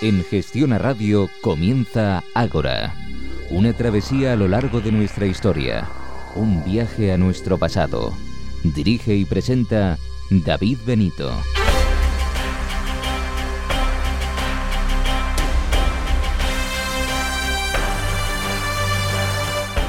[0.00, 2.94] En Gestión a Radio comienza Ágora,
[3.50, 5.88] una travesía a lo largo de nuestra historia,
[6.36, 8.12] un viaje a nuestro pasado.
[8.62, 9.98] Dirige y presenta
[10.30, 11.32] David Benito.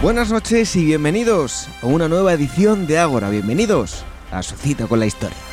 [0.02, 3.30] Buenas noches y bienvenidos a una nueva edición de Ágora.
[3.30, 5.49] Bienvenidos a su cita con la historia.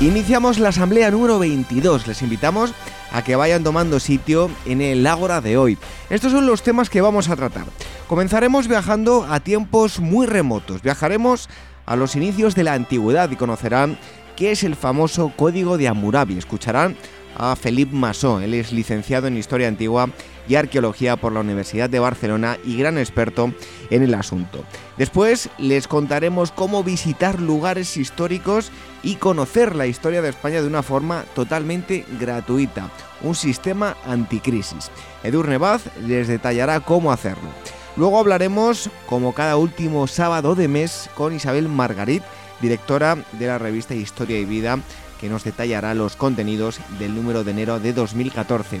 [0.00, 2.06] Iniciamos la asamblea número 22.
[2.06, 2.72] Les invitamos
[3.10, 5.76] a que vayan tomando sitio en el Ágora de hoy.
[6.08, 7.64] Estos son los temas que vamos a tratar.
[8.06, 10.82] Comenzaremos viajando a tiempos muy remotos.
[10.82, 11.48] Viajaremos
[11.84, 13.98] a los inicios de la antigüedad y conocerán
[14.36, 16.38] qué es el famoso Código de Hammurabi.
[16.38, 16.96] Escucharán
[17.38, 18.40] a Felipe Massó.
[18.40, 20.10] Él es licenciado en Historia Antigua
[20.48, 23.52] y Arqueología por la Universidad de Barcelona y gran experto
[23.90, 24.64] en el asunto.
[24.96, 28.70] Después les contaremos cómo visitar lugares históricos
[29.02, 32.90] y conocer la historia de España de una forma totalmente gratuita,
[33.22, 34.90] un sistema anticrisis.
[35.22, 37.48] Edurne Baz les detallará cómo hacerlo.
[37.96, 42.22] Luego hablaremos, como cada último sábado de mes, con Isabel Margarit,
[42.60, 44.78] directora de la revista Historia y Vida,
[45.20, 48.80] que nos detallará los contenidos del número de enero de 2014.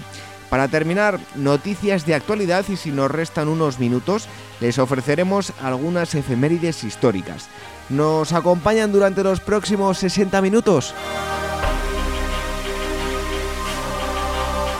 [0.50, 4.26] Para terminar, noticias de actualidad y si nos restan unos minutos,
[4.60, 7.48] les ofreceremos algunas efemérides históricas.
[7.90, 10.94] ¿Nos acompañan durante los próximos 60 minutos?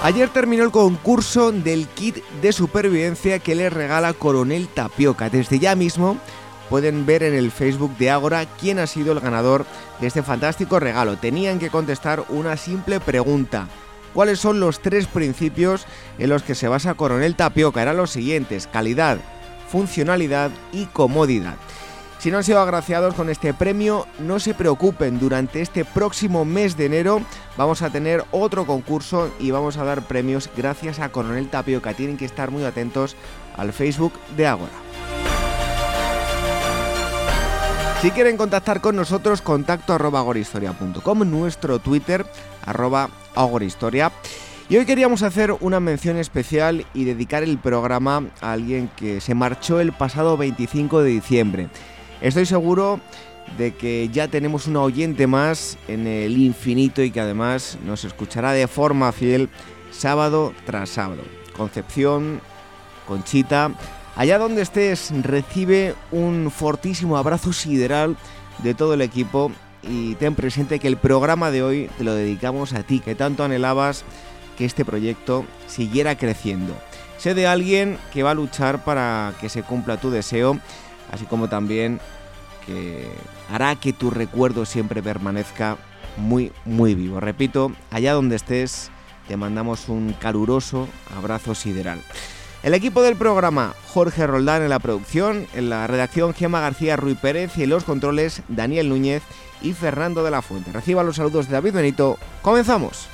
[0.03, 5.29] Ayer terminó el concurso del kit de supervivencia que le regala Coronel Tapioca.
[5.29, 6.17] Desde ya mismo
[6.69, 9.67] pueden ver en el Facebook de Ágora quién ha sido el ganador
[10.01, 11.17] de este fantástico regalo.
[11.17, 13.69] Tenían que contestar una simple pregunta
[14.15, 15.87] cuáles son los tres principios
[16.19, 17.83] en los que se basa Coronel Tapioca.
[17.83, 19.19] Eran los siguientes, calidad,
[19.69, 21.57] funcionalidad y comodidad.
[22.19, 26.77] Si no han sido agraciados con este premio, no se preocupen, durante este próximo mes
[26.77, 27.23] de enero
[27.57, 31.95] vamos a tener otro concurso y vamos a dar premios gracias a Coronel Tapioca.
[31.95, 33.15] Tienen que estar muy atentos
[33.57, 34.88] al Facebook de Ágora.
[38.01, 40.25] Si quieren contactar con nosotros, contacto arroba
[41.25, 42.25] nuestro Twitter
[42.65, 44.13] arroba agorahistoria.
[44.69, 49.35] Y hoy queríamos hacer una mención especial y dedicar el programa a alguien que se
[49.35, 51.69] marchó el pasado 25 de diciembre.
[52.21, 53.01] Estoy seguro
[53.57, 58.53] de que ya tenemos una oyente más en el infinito y que además nos escuchará
[58.53, 59.49] de forma fiel
[59.91, 61.23] sábado tras sábado.
[61.57, 62.41] Concepción,
[63.09, 63.73] Conchita,
[64.19, 68.17] Allá donde estés, recibe un fortísimo abrazo sideral
[68.65, 69.53] de todo el equipo
[69.85, 73.45] y ten presente que el programa de hoy te lo dedicamos a ti, que tanto
[73.45, 74.03] anhelabas
[74.57, 76.75] que este proyecto siguiera creciendo.
[77.17, 80.59] Sé de alguien que va a luchar para que se cumpla tu deseo,
[81.13, 82.01] así como también
[82.67, 83.09] que
[83.53, 85.77] hará que tu recuerdo siempre permanezca
[86.17, 87.21] muy, muy vivo.
[87.21, 88.91] Repito, allá donde estés,
[89.29, 92.03] te mandamos un caluroso abrazo sideral.
[92.63, 97.17] El equipo del programa, Jorge Roldán en la producción, en la redacción Gema García Ruiz
[97.17, 99.23] Pérez y en los controles Daniel Núñez
[99.63, 100.73] y Fernando de la Fuente.
[100.73, 102.19] Reciba los saludos de David Benito.
[102.43, 103.09] Comenzamos.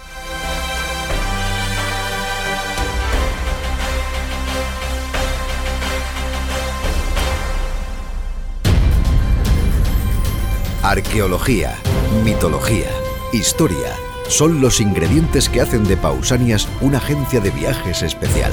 [10.82, 11.76] Arqueología,
[12.24, 12.90] mitología,
[13.32, 13.94] historia
[14.28, 18.52] son los ingredientes que hacen de Pausanias una agencia de viajes especial.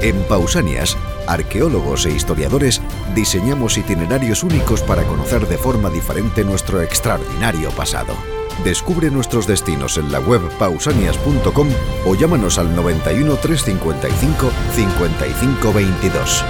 [0.00, 2.80] En Pausanias, arqueólogos e historiadores
[3.14, 8.14] diseñamos itinerarios únicos para conocer de forma diferente nuestro extraordinario pasado.
[8.64, 11.68] Descubre nuestros destinos en la web pausanias.com
[12.06, 16.44] o llámanos al 91 355 5522.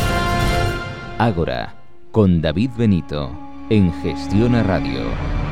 [1.19, 1.75] Ágora,
[2.11, 3.31] con David Benito,
[3.69, 5.50] en Gestión a Radio.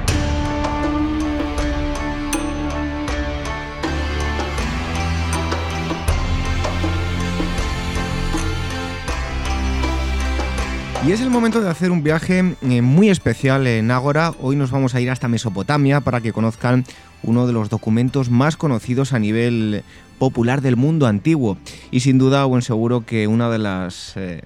[11.08, 14.34] Y es el momento de hacer un viaje eh, muy especial en Ágora.
[14.42, 16.84] Hoy nos vamos a ir hasta Mesopotamia para que conozcan
[17.22, 19.84] uno de los documentos más conocidos a nivel
[20.18, 21.56] popular del mundo antiguo.
[21.90, 24.42] Y sin duda, buen seguro que una de las eh,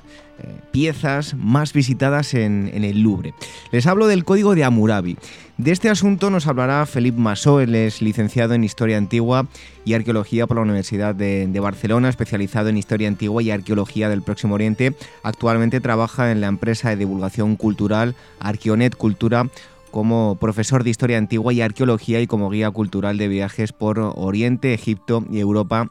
[0.70, 3.34] piezas más visitadas en, el Louvre.
[3.70, 5.16] Les hablo del Código de Hammurabi.
[5.58, 9.46] De este asunto nos hablará Felipe Massó, él es licenciado en Historia Antigua
[9.84, 14.22] y Arqueología por la Universidad de, de, Barcelona, especializado en Historia Antigua y Arqueología del
[14.22, 14.94] Próximo Oriente.
[15.22, 19.46] Actualmente trabaja en la empresa de divulgación cultural Arqueonet Cultura
[19.92, 24.72] como profesor de Historia Antigua y Arqueología y como guía cultural de viajes por Oriente,
[24.72, 25.90] Egipto y Europa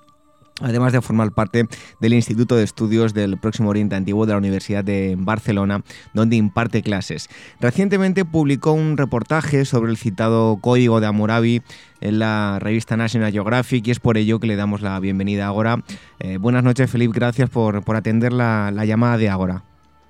[0.61, 1.65] además de formar parte
[1.99, 6.81] del Instituto de Estudios del Próximo Oriente Antiguo de la Universidad de Barcelona, donde imparte
[6.81, 7.29] clases.
[7.59, 11.61] Recientemente publicó un reportaje sobre el citado Código de Hammurabi
[12.01, 15.49] en la revista National Geographic y es por ello que le damos la bienvenida a
[15.49, 15.77] Agora.
[16.19, 19.63] Eh, buenas noches, Felipe, gracias por, por atender la, la llamada de Agora.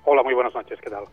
[0.04, 1.04] Hola, muy buenas noches, ¿qué tal?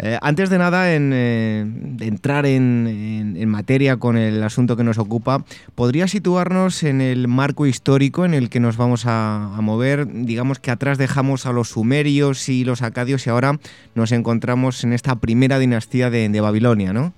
[0.00, 1.64] Eh, antes de nada, en, eh,
[2.00, 5.38] entrar en, materia con el asunto que nos ocupa,
[5.74, 10.06] ¿podría situarnos en el marco histórico en el que nos vamos a, mover?
[10.06, 13.54] Digamos que atrás dejamos a los sumerios y los acadios y ahora
[13.94, 17.12] nos encontramos en esta primera dinastía de, Babilonia, ¿no?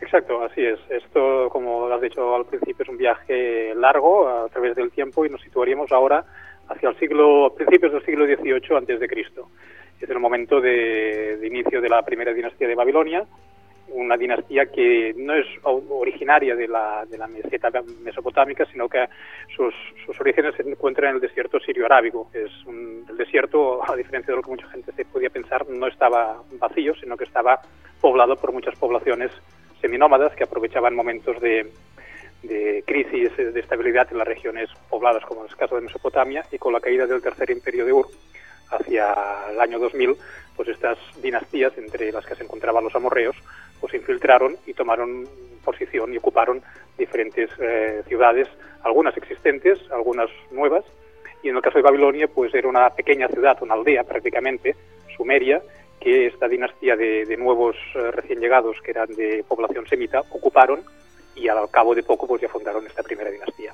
[0.00, 0.78] Exacto, así es.
[0.88, 5.28] Esto, como has dicho al principio, es un viaje largo a través del tiempo y
[5.28, 6.24] nos situaríamos ahora
[6.68, 9.48] hacia el siglo, principios del siglo XVIII antes de Cristo
[10.00, 13.24] es el momento de, inicio de la primera dinastía de Babilonia,
[13.90, 17.70] una dinastía que no es originaria de la, de la meseta
[18.02, 19.06] mesopotámica, sino que
[19.56, 19.74] sus,
[20.04, 22.28] sus orígenes se encuentran en el desierto sirio-arábigo.
[22.34, 26.42] Es el desierto, a diferencia de lo que mucha gente se podía pensar, no estaba
[26.58, 27.60] vacío, sino que estaba
[28.00, 29.32] poblado por muchas poblaciones
[29.80, 31.72] seminómadas que aprovechaban momentos de,
[32.42, 36.58] de crisis de estabilidad en las regiones pobladas, como en el caso de Mesopotamia, y
[36.58, 38.06] con la caída del tercer imperio de Ur,
[38.70, 39.14] hacia
[39.50, 40.16] el año 2000,
[40.56, 43.36] pues estas dinastías, entre las que se encontraban los amorreos,
[43.80, 45.28] pues infiltraron y tomaron
[45.64, 46.62] posición y ocuparon
[46.96, 48.48] diferentes eh, ciudades,
[48.82, 50.84] algunas existentes, algunas nuevas,
[51.42, 54.74] y en el caso de Babilonia, pues era una pequeña ciudad, una aldea prácticamente,
[55.16, 55.62] Sumeria,
[56.00, 60.80] que esta dinastía de, nuevos eh, recién llegados, que eran de población semita, ocuparon
[61.34, 63.72] y al cabo de poco pues ya fundaron esta primera dinastía.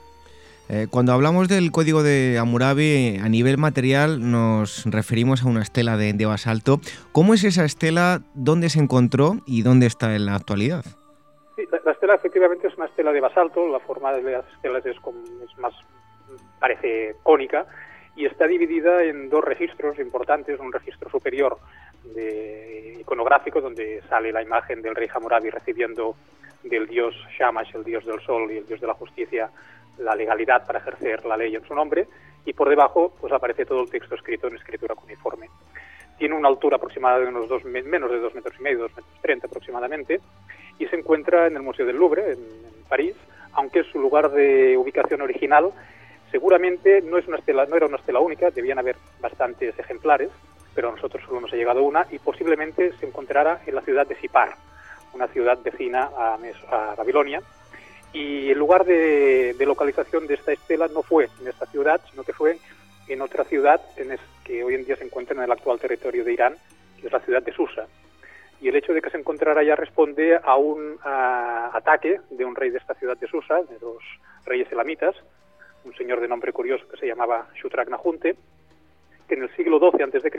[0.71, 5.99] Eh, cuando hablamos del código de Hammurabi, a nivel material nos referimos a una estela
[5.99, 6.81] de, basalto.
[7.13, 8.21] ¿Cómo es esa estela?
[8.35, 10.85] ¿Dónde se encontró y dónde está en la actualidad?
[11.57, 13.69] Sí, la, estela efectivamente es una estela de basalto.
[13.69, 15.75] La forma de las estelas es, es más,
[16.59, 17.67] parece cónica
[18.17, 20.59] y está dividida en dos registros importantes.
[20.61, 21.59] Un registro superior
[22.15, 26.17] de iconográfico donde sale la imagen del rey Hammurabi recibiendo
[26.63, 29.51] del dios Shamash, el dios del sol y el dios de la justicia,
[29.99, 32.07] la legalidad para ejercer la ley en su nombre
[32.45, 35.49] y por debajo pues aparece todo el texto escrito en escritura cuneiforme.
[36.19, 39.21] Tiene una altura aproximada de unos dos, menos de dos metros y medio, dos metros
[39.21, 40.21] treinta aproximadamente,
[40.79, 43.17] y se encuentra en el Museo del Louvre, en, París,
[43.55, 45.73] aunque su lugar de ubicación original
[46.31, 50.29] seguramente no es una estela, no era una estela única, debían haber bastantes ejemplares,
[50.75, 54.17] pero nosotros solo nos ha llegado una y posiblemente se encontrara en la ciudad de
[54.17, 54.55] Sipar,
[55.15, 57.41] una ciudad vecina a, a Babilonia,
[58.15, 62.33] y el lugar de, localización de esta estela no fue en esta ciudad, sino que
[62.33, 62.59] fue
[63.09, 63.81] en otra ciudad
[64.45, 66.55] que hoy en día se encuentra en el actual territorio de Irán,
[67.01, 67.87] que es la ciudad de Susa.
[68.61, 72.71] Y el hecho de que se encontrara allá responde a un ataque de un rey
[72.71, 73.99] de esta ciudad de Susa, de los
[74.47, 75.17] reyes elamitas,
[75.85, 78.37] un señor de nombre curioso que se llamaba Shutrak Nahunte,
[79.29, 80.31] que en el siglo XII a.C.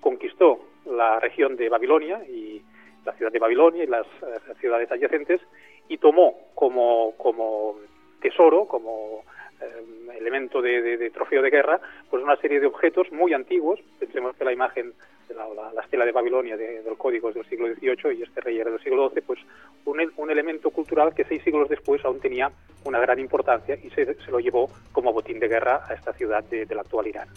[0.00, 2.62] conquistó la región de Babilonia y
[3.04, 5.40] la ciudad de Babilonia y las eh, ciudades adyacentes
[5.88, 7.76] y tomó como, como
[8.20, 9.22] tesoro, como
[9.60, 11.80] eh, elemento de, trofeo de guerra,
[12.10, 13.80] pues una serie de objetos muy antiguos.
[13.98, 14.92] Pensemos que la imagen
[15.28, 18.70] de la, estela de Babilonia del código es del siglo XVIII y este rey era
[18.70, 19.40] del siglo XII, pues
[19.84, 22.50] un, un, elemento cultural que seis siglos después aún tenía
[22.84, 26.44] una gran importancia y se, se lo llevó como botín de guerra a esta ciudad
[26.44, 27.28] de, del actual Irán.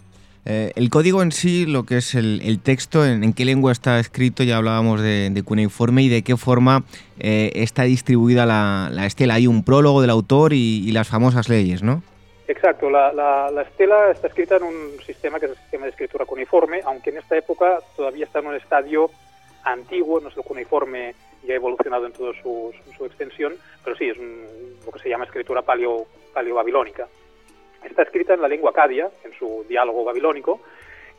[0.46, 4.44] Eh, el código en sí, lo que es el, texto, en, qué lengua está escrito,
[4.44, 6.84] ya hablábamos de, de cuneiforme y de qué forma
[7.20, 9.36] eh, está distribuida la, estela.
[9.36, 12.02] Hay un prólogo del autor y, las famosas leyes, ¿no?
[12.48, 16.26] Exacto, la, la, estela está escrita en un sistema que es el sistema de escritura
[16.26, 19.12] cuneiforme, aunque en esta época todavía está en un estadio
[19.64, 22.74] antiguo, no es el cuneiforme ya ha evolucionado en toda su,
[23.06, 23.54] extensión,
[23.84, 27.08] pero sí, es lo que se llama escritura paleo, paleobabilónica.
[27.84, 30.62] Está escrita en la lengua acadia, en su diálogo babilónico,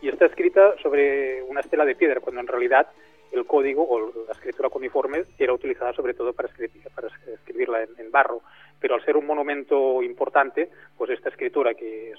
[0.03, 2.89] y está escrita sobre una estela de piedra, cuando en realidad
[3.33, 8.11] el código o la escritura cuniforme era utilizada sobre todo para, escribir, para escribirla en,
[8.11, 8.43] barro,
[8.81, 12.13] pero al ser un monumento importante, pues esta escritura que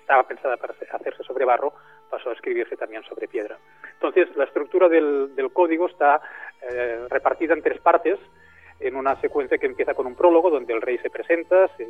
[0.00, 1.72] estaba pensada para hacerse sobre barro,
[2.10, 3.56] pasó a escribirse también sobre piedra.
[3.94, 6.20] Entonces, la estructura del, código está
[6.62, 8.18] eh, repartida en tres partes,
[8.80, 11.86] en una secuencia que empieza con un prólogo donde el rey se presenta, se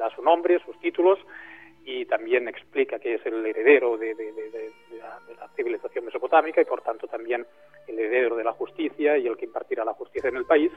[0.00, 1.18] da su nombre, sus títulos
[1.84, 4.14] y también explica que es el heredero de,
[4.98, 7.46] la, civilización mesopotámica y por tanto también
[7.86, 10.72] el heredero de la justicia y el que impartirá la justicia en el país.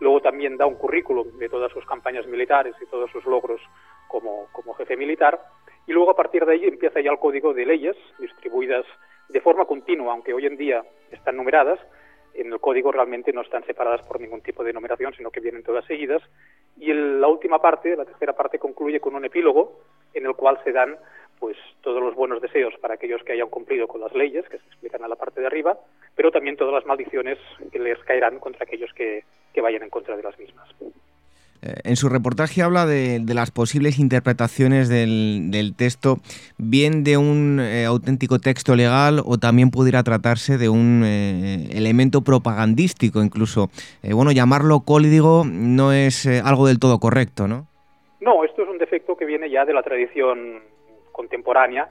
[0.00, 3.60] Luego también da un currículum de todas sus campañas militares y todos sus logros
[4.08, 5.40] como, como jefe militar
[5.86, 8.84] y luego a partir de ahí empieza ya el código de leyes distribuidas
[9.28, 11.78] de forma continua, aunque hoy en día están numeradas,
[12.40, 15.62] en el código realmente no están separadas por ningún tipo de numeración, sino que vienen
[15.62, 16.22] todas seguidas.
[16.76, 19.80] Y la última parte, la tercera parte, concluye con un epílogo
[20.14, 20.96] en el cual se dan
[21.38, 24.66] pues todos los buenos deseos para aquellos que hayan cumplido con las leyes, que se
[24.66, 25.78] explican a la parte de arriba,
[26.16, 27.38] pero también todas las maldiciones
[27.70, 30.68] que les caerán contra aquellos que, que vayan en contra de las mismas.
[31.62, 36.16] Eh, en su reportaje habla de, las posibles interpretaciones del, texto,
[36.56, 42.22] bien de un eh, auténtico texto legal o también pudiera tratarse de un eh, elemento
[42.22, 43.70] propagandístico incluso.
[44.02, 47.66] bueno, llamarlo código no es algo del todo correcto, ¿no?
[48.20, 50.60] No, esto es un defecto que viene ya de la tradición
[51.12, 51.88] contemporánea.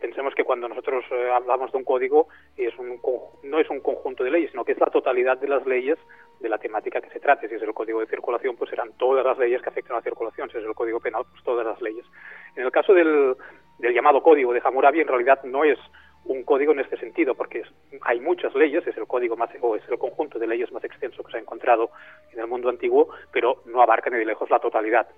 [0.00, 2.98] Pensemos que cuando nosotros hablamos de un código es un,
[3.42, 5.98] no es un conjunto de leyes, sino que es la totalidad de las leyes
[6.40, 7.48] de la temática que se trate.
[7.48, 10.02] Si es el código de circulación, pues serán todas las leyes que afectan a la
[10.02, 10.50] circulación.
[10.50, 12.06] Si es el código penal, pues todas las leyes.
[12.56, 13.36] En el caso del,
[13.78, 15.78] del llamado código de Hammurabi, en realidad no es
[16.24, 17.62] un código en este sentido, porque
[18.02, 21.22] hay muchas leyes, es el código más o es el conjunto de leyes más extenso
[21.22, 21.90] que se ha encontrado
[22.32, 25.08] en el mundo antiguo, pero no abarca ni de lejos la totalidad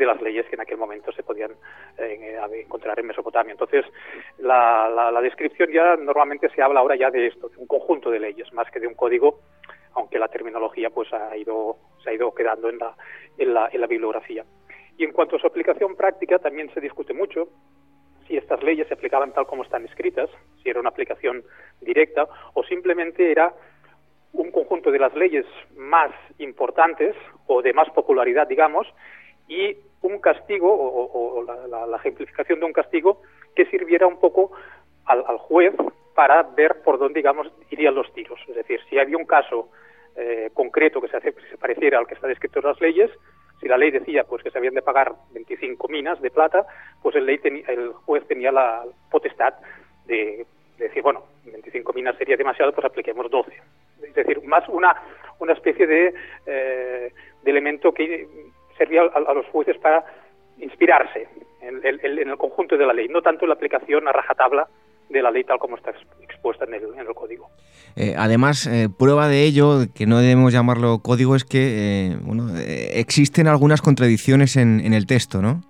[0.00, 1.52] de las leyes que en aquel momento se podían
[1.98, 3.52] eh, encontrar en Mesopotamia.
[3.52, 3.84] Entonces,
[4.38, 8.18] la, la, descripción ya normalmente se habla ahora ya de esto, de un conjunto de
[8.18, 9.40] leyes, más que de un código
[9.94, 12.94] aunque la terminología pues ha ido, se ha ido quedando en la,
[13.36, 14.44] en la, en la bibliografía.
[14.96, 17.48] Y en cuanto a su aplicación práctica, también se discute mucho
[18.28, 20.30] si estas leyes se aplicaban tal como están escritas,
[20.62, 21.42] si era una aplicación
[21.80, 23.52] directa o simplemente era
[24.32, 25.44] un conjunto de las leyes
[25.76, 27.16] más importantes
[27.46, 28.86] o de más popularidad, digamos,
[29.48, 33.22] y un castigo o, la, ejemplificación de un castigo
[33.54, 34.52] que sirviera un poco
[35.06, 35.74] al, al, juez
[36.14, 38.40] para ver por dónde, digamos, irían los tiros.
[38.48, 39.68] Es decir, si había un caso
[40.16, 43.10] eh, concreto que se, hace, se pareciera al que está descrito en las leyes.
[43.60, 46.66] Si la ley decía pues que se habían de pagar 25 minas de plata,
[47.02, 49.54] pues el, ley el juez tenía la potestad
[50.06, 50.46] de,
[50.78, 53.52] decir, bueno, 25 minas sería demasiado, pues apliquemos 12.
[54.02, 55.00] Es decir, más una,
[55.38, 56.14] una especie de,
[56.46, 58.26] eh, de elemento que
[58.80, 60.02] servía a, los jueces para
[60.58, 61.28] inspirarse
[61.60, 64.66] en, en, el conjunto de la ley, no tanto en la aplicación a rajatabla
[65.10, 67.50] de la ley tal como está expuesta en el, en el código.
[67.96, 72.48] Eh, además, eh, prueba de ello, que no debemos llamarlo código, es que eh, bueno,
[72.56, 75.60] existen algunas contradicciones en, en, el texto, ¿no?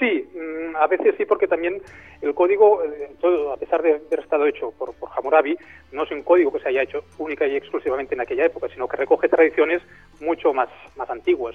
[0.00, 1.80] Sí, mm, a veces sí, porque también
[2.22, 2.82] el código,
[3.20, 5.56] todo, a pesar de haber estado hecho por, por Hammurabi,
[5.92, 8.88] no es un código que se haya hecho única y exclusivamente en aquella época, sino
[8.88, 9.82] que recoge tradiciones
[10.20, 11.54] mucho más, más antiguas.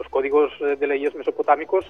[0.00, 1.84] Los códigos de leyes mesopotámicos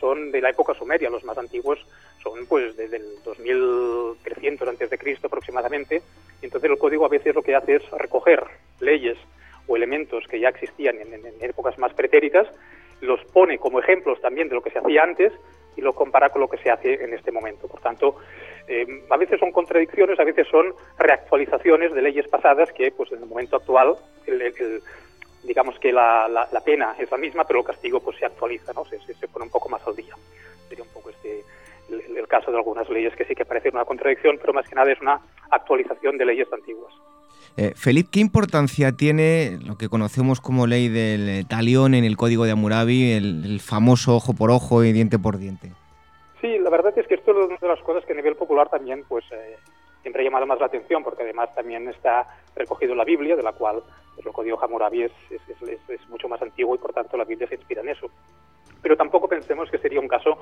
[0.00, 1.78] son de la época sumeria, los más antiguos
[2.22, 6.00] son pues desde el 2300 antes de Cristo aproximadamente.
[6.40, 8.44] Y entonces el código a veces lo que hace es recoger
[8.80, 9.18] leyes
[9.66, 12.48] o elementos que ya existían en, épocas más pretéritas,
[13.02, 15.30] los pone como ejemplos también de lo que se hacía antes
[15.76, 17.68] y lo compara con lo que se hace en este momento.
[17.68, 18.16] Por tanto,
[18.68, 23.18] eh, a veces son contradicciones, a veces son reactualizaciones de leyes pasadas que, pues en
[23.18, 23.96] el momento actual,
[25.42, 28.84] digamos que la, la, pena es la misma, pero el castigo pues se actualiza, ¿no?
[28.84, 30.14] Se, se, pone un poco más al día.
[30.68, 31.44] Sería un poco este
[31.90, 34.92] el, caso de algunas leyes que sí que parece una contradicción, pero más que nada
[34.92, 35.20] es una
[35.50, 36.92] actualización de leyes antiguas.
[37.56, 42.44] Eh, Felipe, ¿qué importancia tiene lo que conocemos como ley del talión en el Código
[42.44, 45.72] de Hammurabi, el, famoso ojo por ojo y diente por diente?
[46.40, 48.68] Sí, la verdad es que esto es una de las cosas que a nivel popular
[48.68, 49.56] también pues eh,
[50.02, 53.42] siempre ha llamado más la atención, porque además también está recogido en la Biblia, de
[53.42, 53.82] la cual
[54.14, 57.54] pues, el Código Hammurabi es, es, mucho más antiguo y por tanto la Biblia se
[57.54, 58.10] inspira en eso.
[58.82, 60.38] Pero tampoco pensemos que sería un caso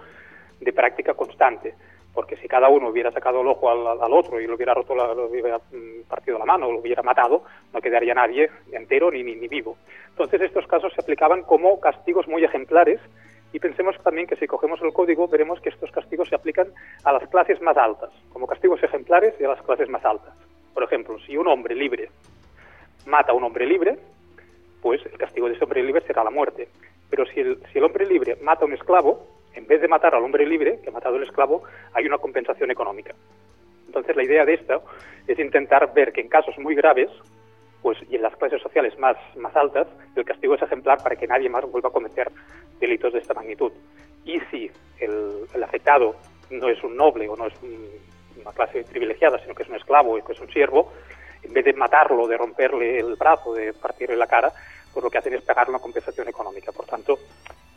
[0.61, 1.75] de práctica constante,
[2.12, 5.27] porque si cada uno hubiera sacado el ojo al, otro y lo hubiera roto, lo
[5.27, 9.49] hubiera mm, partido la mano lo hubiera matado, no quedaría nadie entero ni, ni, ni
[9.49, 9.77] vivo.
[10.11, 13.00] Entonces estos casos se aplicaban como castigos muy ejemplares
[13.52, 16.69] y pensemos también que si cogemos el código veremos que estos castigos se aplican
[17.05, 20.35] a las clases más altas, como castigos ejemplares y a las clases más altas.
[20.75, 22.11] Por ejemplo, si un hombre libre
[23.07, 23.99] mata a un hombre libre,
[24.83, 26.69] pues el castigo de ese hombre libre será la muerte.
[27.11, 30.14] Pero si el, si el hombre libre mata a un esclavo, en vez de matar
[30.14, 31.62] al hombre libre, que ha matado al esclavo,
[31.95, 33.14] hay una compensación económica.
[33.87, 34.85] Entonces la idea de esto
[35.26, 37.09] es intentar ver que en casos muy graves,
[37.83, 41.27] pues y en las clases sociales más, más altas, el castigo es ejemplar para que
[41.27, 42.31] nadie más vuelva a cometer
[42.81, 43.73] delitos de esta magnitud.
[44.25, 44.71] Y si
[45.01, 46.17] el, afectado
[46.51, 47.55] no es un noble o no es
[48.41, 50.93] una clase privilegiada, sino que es un esclavo y que es un siervo,
[51.43, 54.53] en vez de matarlo, de romperle el brazo, de partirle la cara,
[54.93, 56.73] pues lo que hacen es pagar una compensación económica.
[56.73, 57.19] Por tanto,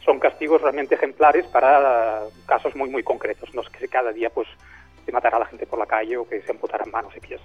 [0.04, 4.48] son castigos realmente ejemplares para casos muy, muy concretos, no es que cada día pues
[5.06, 7.42] se matara a la gente por la calle o que se amputaran manos y pies.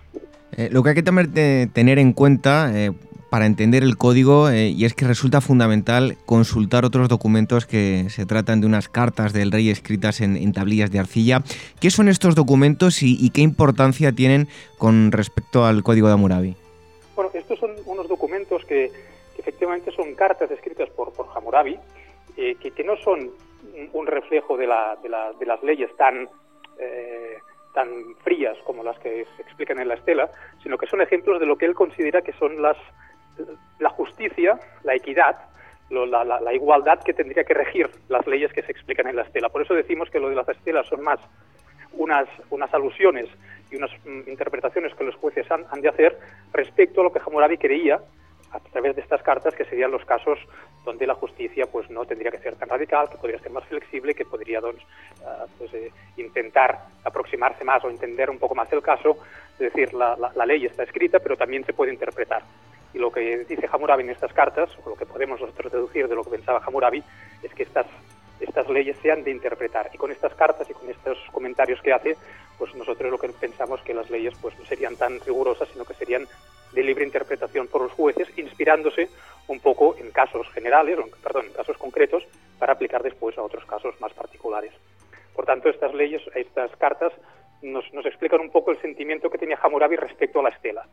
[0.56, 2.92] Eh, lo que hay que tener en cuenta eh,
[3.30, 8.24] para entender el código eh, y es que resulta fundamental consultar otros documentos que se
[8.24, 11.42] tratan de unas cartas del rey escritas en, tablillas de arcilla.
[11.80, 14.48] ¿Qué son estos documentos y, qué importancia tienen
[14.78, 16.56] con respecto al código de Hammurabi?
[17.14, 18.90] Bueno, estos son unos documentos que,
[19.36, 21.78] efectivamente son cartas escritas por, por Hammurabi,
[22.34, 23.30] que, no son
[23.92, 26.28] un reflejo de, la, de, la, de las leyes tan,
[26.78, 27.38] eh,
[27.76, 30.30] tan frías como las que se explican en la estela,
[30.62, 32.78] sino que son ejemplos de lo que él considera que son las,
[33.78, 35.36] la justicia, la equidad,
[35.90, 39.50] la, la, igualdad que tendría que regir las leyes que se explican en la estela.
[39.50, 41.20] Por eso decimos que lo de las estelas son más
[41.92, 43.28] unas, unas alusiones
[43.70, 46.18] y unas mm, interpretaciones que los jueces han, han, de hacer
[46.54, 48.00] respecto a lo que Hammurabi creía
[48.52, 50.38] a través de estas cartas que serían los casos
[50.84, 54.14] donde la justicia pues no tendría que ser tan radical, que podría ser más flexible,
[54.14, 54.72] que podría uh,
[55.58, 59.18] pues, eh, intentar aproximarse más o entender un poco más el caso.
[59.54, 62.42] Es decir, la, la, la, ley está escrita, pero también se puede interpretar.
[62.94, 66.14] Y lo que dice Hammurabi en estas cartas, o lo que podemos nosotros deducir de
[66.14, 67.02] lo que pensaba Hammurabi,
[67.42, 67.86] es que estas,
[68.40, 69.90] estas leyes se han de interpretar.
[69.92, 72.16] Y con estas cartas y con estos comentarios que hace,
[72.58, 75.94] pues nosotros lo que pensamos que las leyes pues no serían tan rigurosas, sino que
[75.94, 76.26] serían
[76.72, 79.08] de libre interpretación por los jueces, inspirándose
[79.48, 82.26] un poco en casos generales, perdón, en casos concretos,
[82.58, 84.72] para aplicar después a otros casos más particulares.
[85.34, 87.12] Por tanto, estas leyes, estas cartas,
[87.62, 90.86] nos, nos explican un poco el sentimiento que tenía Hammurabi respecto a la estela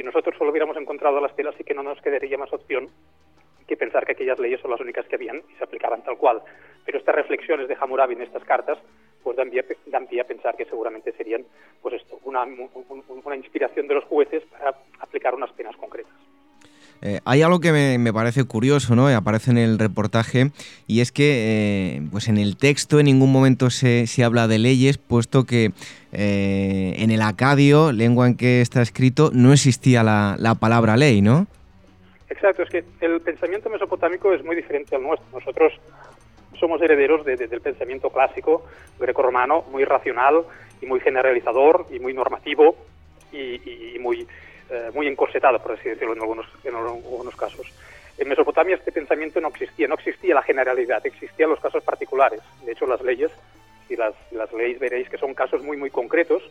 [0.00, 2.88] si nosotros solo hubiéramos encontrado las telas, sí que no nos quedaría más opción
[3.70, 6.42] que pensar que aquellas leyes son las únicas que habían y se aplicaban tal cual.
[6.84, 8.78] Pero estas reflexiones de Hammurabi en estas cartas
[9.22, 11.44] pues dan pie, a pensar que seguramente serían
[11.80, 16.12] pues esto, una, una inspiración de los jueces para aplicar unas penas concretas.
[17.02, 19.06] Eh, hay algo que me, parece curioso, ¿no?
[19.08, 20.50] Aparece en el reportaje
[20.86, 24.58] y es que, eh, pues en el texto en ningún momento se, se habla de
[24.58, 25.70] leyes, puesto que
[26.12, 31.22] eh, en el acadio, lengua en que está escrito, no existía la, la palabra ley,
[31.22, 31.46] ¿no?
[32.30, 35.26] Exacto, es que el pensamiento mesopotámico es muy diferente al nuestro.
[35.32, 35.72] Nosotros
[36.58, 38.64] somos herederos de, del pensamiento clásico
[38.98, 40.44] greco-romano, muy racional
[40.80, 42.76] y muy generalizador y muy normativo
[43.32, 44.26] y, muy
[44.70, 47.66] eh, muy encorsetado, por así decirlo, en algunos, en algunos casos.
[48.16, 52.40] En Mesopotamia este pensamiento no existía, no existía la generalidad, existían los casos particulares.
[52.64, 53.32] De hecho, las leyes,
[53.88, 56.42] si las, las leyes veréis que son casos muy, muy concretos,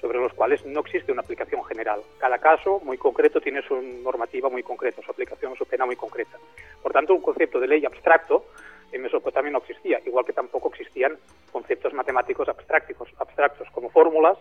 [0.00, 2.00] sobre los cuales no existe una aplicación general.
[2.18, 6.38] Cada caso muy concreto tiene su normativa muy concreta, su aplicación, su pena muy concreta.
[6.82, 8.46] Por tanto, un concepto de ley abstracto
[8.92, 11.16] en Mesopotamia no existía, igual que tampoco existían
[11.50, 14.38] conceptos matemáticos abstractos, abstractos como fórmulas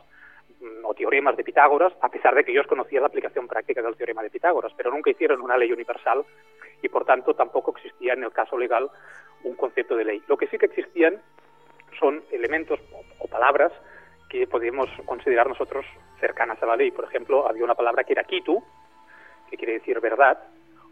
[0.63, 3.97] Mm, o teoremas de Pitágoras, a pesar de que ellos conocían la aplicación práctica del
[3.97, 6.23] teorema de Pitágoras, pero nunca hicieron una ley universal
[6.81, 8.89] y por tanto tampoco existía en el caso legal
[9.43, 10.23] un concepto de ley.
[10.27, 11.21] Lo que sí que existían
[11.99, 12.79] son elementos
[13.19, 13.73] o, palabras
[14.33, 15.85] que podemos considerar nosotros
[16.19, 16.89] cercanas a la ley.
[16.89, 18.63] Por ejemplo, había una palabra que era kitu,
[19.47, 20.39] que quiere decir verdad,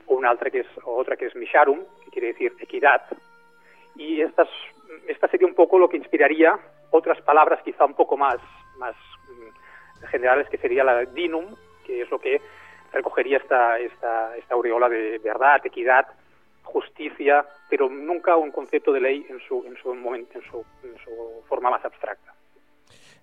[0.06, 3.02] o una otra que es, otra que es misharum, que quiere decir equidad.
[3.96, 4.46] Y esta
[5.32, 6.60] sería un poco lo que inspiraría
[6.92, 8.38] otras palabras quizá un poco más,
[8.78, 8.96] más
[10.12, 12.40] generales, que sería la DINUM, que es lo que
[12.94, 16.06] recogería esta, esta, esta aureola de verdad, equidad,
[16.62, 20.96] justicia, pero nunca un concepto de ley en su, en su, momento, en su, en
[21.04, 22.36] su forma más abstracta.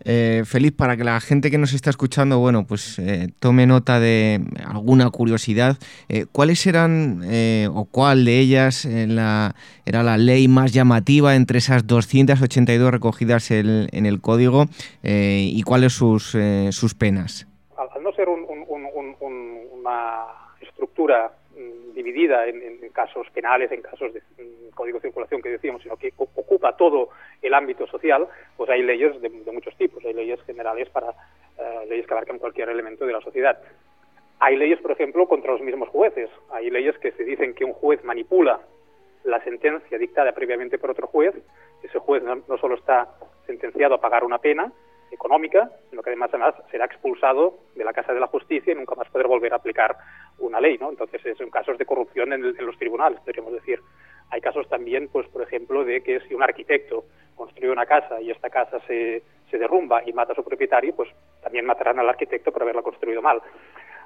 [0.04, 3.98] Eh, Feliz, para que la gente que nos está escuchando, bueno, pues eh, tome nota
[3.98, 5.76] de alguna curiosidad,
[6.08, 11.58] eh, ¿cuáles eran eh, o cuál de ellas la, era la ley más llamativa entre
[11.58, 14.66] esas 282 recogidas en, el código
[15.02, 16.36] y cuáles sus,
[16.70, 17.46] sus penas?
[17.76, 20.24] Al, no ser un, un, un, una
[20.60, 21.32] estructura
[21.98, 24.22] dividida en, casos penales, en casos de
[24.74, 27.08] código de circulación que decíamos, sino que ocupa todo
[27.42, 30.04] el ámbito social, pues hay leyes de, muchos tipos.
[30.04, 33.60] Hay leyes generales para eh, leyes que abarcan cualquier elemento de la sociedad.
[34.38, 36.30] Hay leyes, por ejemplo, contra los mismos jueces.
[36.52, 38.60] Hay leyes que se dicen que un juez manipula
[39.24, 41.34] la sentencia dictada previamente por otro juez.
[41.82, 43.08] Ese juez no solo está
[43.46, 44.72] sentenciado a pagar una pena,
[45.10, 48.94] económica, sino que además, además será expulsado de la Casa de la Justicia y nunca
[48.94, 49.96] más poder volver a aplicar
[50.38, 50.90] una ley, ¿no?
[50.90, 53.80] Entonces, es un casos de corrupción en, en, los tribunales, podríamos decir.
[54.30, 58.30] Hay casos también, pues, por ejemplo, de que si un arquitecto construye una casa y
[58.30, 61.08] esta casa se, se derrumba y mata a su propietario, pues
[61.42, 63.40] también matarán al arquitecto por haberla construido mal.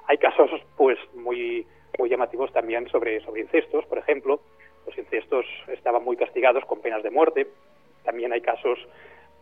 [0.07, 1.65] Hay casos, pues, muy,
[1.97, 4.39] muy llamativos también sobre, sobre incestos, por ejemplo.
[4.85, 7.47] Los incestos estaban muy castigados con penas de muerte.
[8.03, 8.79] También hay casos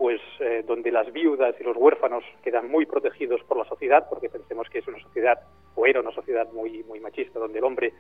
[0.02, 4.30] pues eh, donde las viudas y los huérfanos quedan muy protegidos por la sociedad, porque
[4.30, 5.40] pensemos que es una sociedad,
[5.76, 7.94] o era una sociedad muy, muy machista, donde el hombre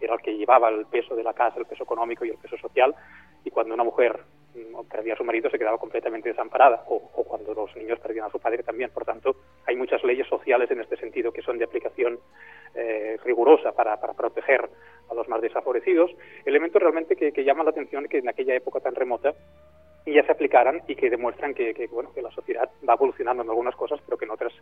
[0.00, 2.56] era el que llevaba el peso de la casa, el peso económico y el peso
[2.58, 2.94] social,
[3.44, 4.20] y cuando una mujer
[4.54, 8.26] mm, perdía a su marido se quedaba completamente desamparada, o, o, cuando los niños perdían
[8.26, 8.90] a su padre también.
[8.90, 9.34] Por tanto,
[9.66, 12.20] hay muchas leyes sociales en este sentido que son de aplicación
[12.76, 14.70] eh, rigurosa para, para, proteger
[15.10, 16.12] a los más desfavorecidos.
[16.44, 19.34] Elementos realmente que, que llaman la atención que en aquella época tan remota
[20.14, 23.74] ya se aplicaran y que demuestran que, bueno, que la sociedad va evolucionando en algunas
[23.76, 24.52] cosas, pero que en otras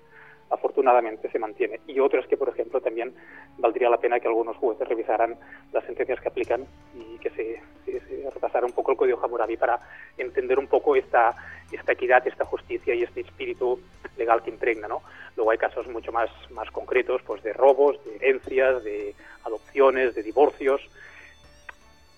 [0.50, 1.80] afortunadamente se mantiene.
[1.86, 3.14] Y otras que, por ejemplo, también
[3.58, 5.36] valdría la pena que algunos jueces revisaran
[5.72, 9.78] las sentencias que aplican y que se, se, repasara un poco el Código Hammurabi para
[10.18, 11.34] entender un poco esta,
[11.70, 13.80] esta equidad, esta justicia y este espíritu
[14.16, 14.88] legal que impregna.
[14.88, 15.02] ¿no?
[15.36, 20.22] Luego hay casos mucho más, más concretos pues de robos, de herencias, de adopciones, de
[20.22, 20.80] divorcios.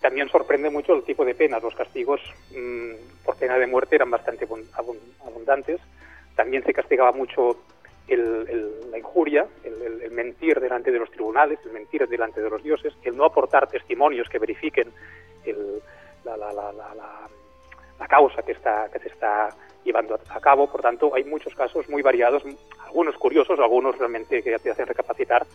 [0.01, 1.63] También sorprende mucho el tipo de penas.
[1.63, 2.21] Los castigos
[2.57, 4.47] mm, por pena de muerte eran bastante
[5.25, 5.81] abundantes.
[6.37, 7.57] También se castigaba mucho
[8.17, 13.17] la injuria, el, mentir delante de los tribunales, el mentir delante de los dioses, el
[13.17, 14.91] no aportar testimonios que verifiquen
[16.25, 19.51] la, causa que, está, que se está
[19.85, 20.71] llevando a cabo.
[20.71, 22.43] Por tanto, hay muchos casos muy variados,
[22.85, 25.47] algunos curiosos, algunos realmente que te hacen recapacitar,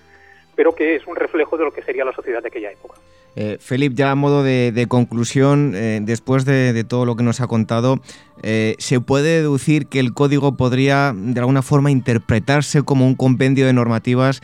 [0.56, 2.96] pero que es un reflejo de lo que sería la sociedad de aquella época.
[3.36, 7.48] Eh, Felipe, ya a modo de, conclusión, eh, después de, todo lo que nos ha
[7.48, 8.00] contado,
[8.44, 13.66] eh, ¿se puede deducir que el código podría de alguna forma interpretarse como un compendio
[13.66, 14.42] de normativas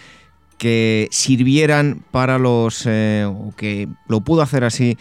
[0.57, 4.97] que sirvieran para los, o que lo pudo hacer así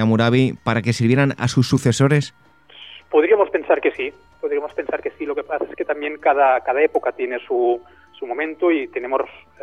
[0.00, 2.34] Amurabi, para que sirvieran a sus sucesores?
[3.10, 5.26] Podríamos pensar que sí, podríamos pensar que sí.
[5.26, 7.80] Lo que pasa es que también cada, cada época tiene su,
[8.22, 9.22] su momento y tenemos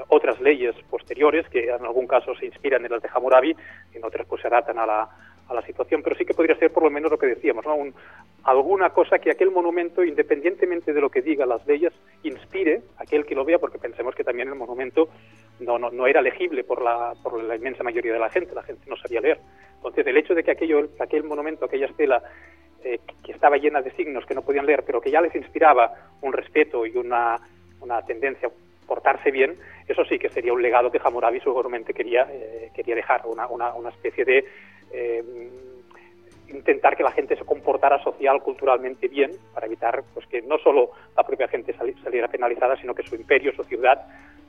[0.10, 3.56] otras leyes posteriores que en algún caso se inspiran en las de Hammurabi,
[3.94, 5.10] en otras pues se adaptan a la,
[5.48, 7.74] a la situación, pero sí que podría ser por lo menos lo que decíamos, ¿no?
[8.44, 11.94] alguna cosa que aquel monumento, independientemente de lo que diga las leyes,
[12.24, 15.08] inspire a aquel que lo vea, porque pensemos que también el monumento
[15.62, 18.64] no, no, no era legible por la, por la inmensa mayoría de la gente, la
[18.64, 19.40] gente no sabía leer.
[19.78, 22.22] Entonces, el hecho de que aquello, aquel monumento, aquella estela,
[22.84, 25.94] eh, que estaba llena de signos que no podían leer, pero que ya les inspiraba
[26.22, 27.40] un respeto y una,
[27.82, 29.56] una tendencia a portarse bien,
[29.88, 33.74] eso sí que sería un legado que Hammurabi seguramente quería, eh, quería dejar, una, una,
[33.74, 34.46] una especie de
[34.92, 35.24] eh,
[36.50, 40.92] intentar que la gente se comportara social, culturalmente bien, para evitar pues que no solo
[41.16, 44.08] la propia gente saliera penalizada, sino que su imperio, su ciudad,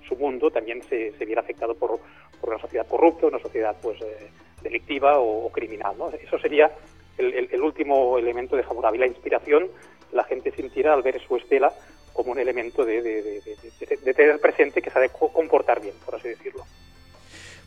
[0.09, 2.01] su mundo también se, viera afectado por,
[2.41, 4.31] por, una sociedad corrupta, una sociedad pues eh,
[4.63, 5.95] delictiva o, criminal.
[5.99, 6.11] ¿no?
[6.11, 6.71] Eso sería
[7.19, 9.69] el, último elemento de Hammurabi, la inspiración
[10.13, 11.73] la gente sintiera al ver su estela
[12.21, 16.65] como un elemento de, de tener presente que de comportar bien, por así decirlo.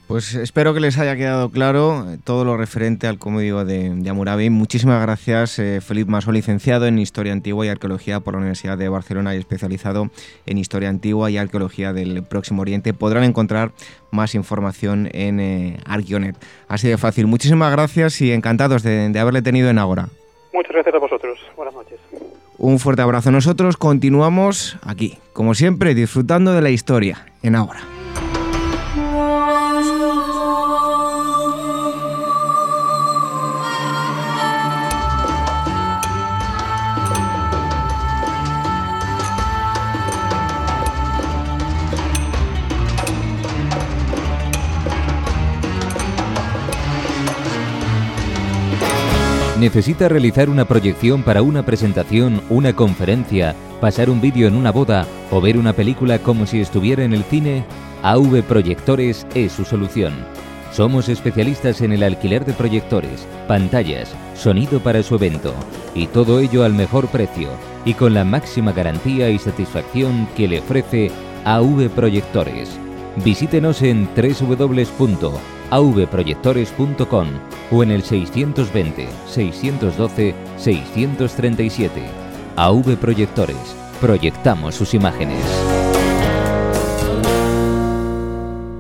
[0.08, 4.10] Pues espero que les haya quedado claro eh, todo lo referente al digo de, de
[4.10, 4.50] Amurabi.
[4.50, 8.90] Muchísimas gracias, eh, Felipe Maso, licenciado en Historia Antigua y Arqueología por la Universidad de
[8.90, 10.10] Barcelona y especializado
[10.46, 12.94] en Historia Antigua y Arqueología del Próximo Oriente.
[12.94, 13.72] Podrán encontrar
[14.12, 16.36] más información en eh, Arqueonet.
[16.68, 17.26] Así de fácil.
[17.28, 20.10] Muchísimas gracias y encantados de, de haberle tenido en Agora.
[20.52, 21.03] Muchas gracias a.
[22.64, 23.30] Un fuerte abrazo.
[23.30, 27.93] Nosotros continuamos aquí, como siempre, disfrutando de la historia en Agora.
[49.64, 55.08] ¿Necesita realizar una proyección para una presentación, una conferencia, pasar un vídeo en una boda
[55.32, 57.64] o ver una película como si estuviera en el cine?
[58.02, 60.16] AV Proyectores es su solución.
[60.74, 65.54] Somos especialistas en el alquiler de proyectores, pantallas, sonido para su evento
[65.96, 67.48] y todo ello al mejor precio
[67.86, 71.10] y con la máxima garantía y satisfacción que le ofrece
[71.46, 72.78] AV Proyectores.
[73.24, 77.28] Visítenos en www avproyectores.com
[77.72, 82.04] o en el 620 612 637.
[82.56, 83.76] AV Proyectores.
[84.00, 85.44] Proyectamos sus imágenes.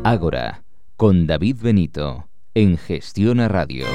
[0.04, 0.64] Ágora,
[0.96, 3.88] con David Benito, en Gestión a Radio.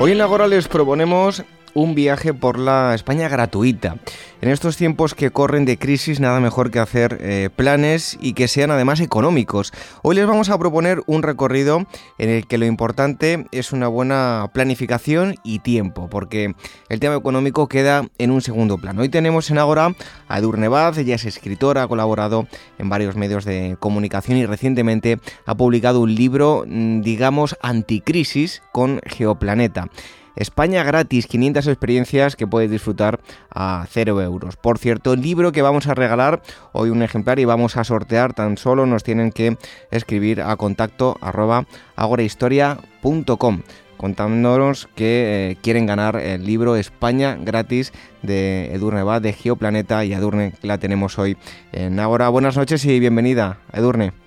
[0.00, 3.96] Hoy en Ágora les proponemos un viaje por la España gratuita.
[4.40, 8.46] En estos tiempos que corren de crisis, nada mejor que hacer eh, planes y que
[8.46, 9.72] sean además económicos.
[10.02, 11.86] Hoy les vamos a proponer un recorrido
[12.18, 16.54] en el que lo importante es una buena planificación y tiempo, porque
[16.88, 19.02] el tema económico queda en un segundo plano.
[19.02, 19.94] Hoy tenemos en Agora
[20.28, 22.46] a Edurne Baz, ella es escritora, ha colaborado
[22.78, 29.00] en varios medios de comunicación y recientemente ha publicado un libro, mm, digamos, anticrisis con
[29.06, 29.88] Geoplaneta.
[30.36, 33.20] España gratis, 500 experiencias que puedes disfrutar
[33.50, 34.56] a 0 euros.
[34.56, 36.42] Por cierto, el libro que vamos a regalar
[36.72, 39.56] hoy un ejemplar y vamos a sortear tan solo nos tienen que
[39.90, 41.66] escribir a contacto arroba
[41.96, 43.62] agorahistoria.com
[43.96, 47.92] contándonos que eh, quieren ganar el libro España gratis
[48.22, 51.36] de Edurne Va, de Geoplaneta y Edurne, la tenemos hoy
[51.72, 52.28] en Ahora.
[52.28, 54.23] Buenas noches y bienvenida, Edurne.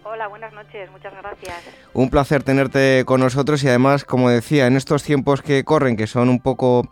[0.91, 1.55] Muchas gracias.
[1.93, 6.07] Un placer tenerte con nosotros y además, como decía, en estos tiempos que corren, que
[6.07, 6.87] son un poco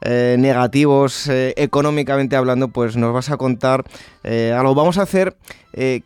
[0.00, 3.84] eh, negativos eh, económicamente hablando, pues nos vas a contar
[4.22, 4.74] eh, algo.
[4.74, 5.36] Vamos a hacer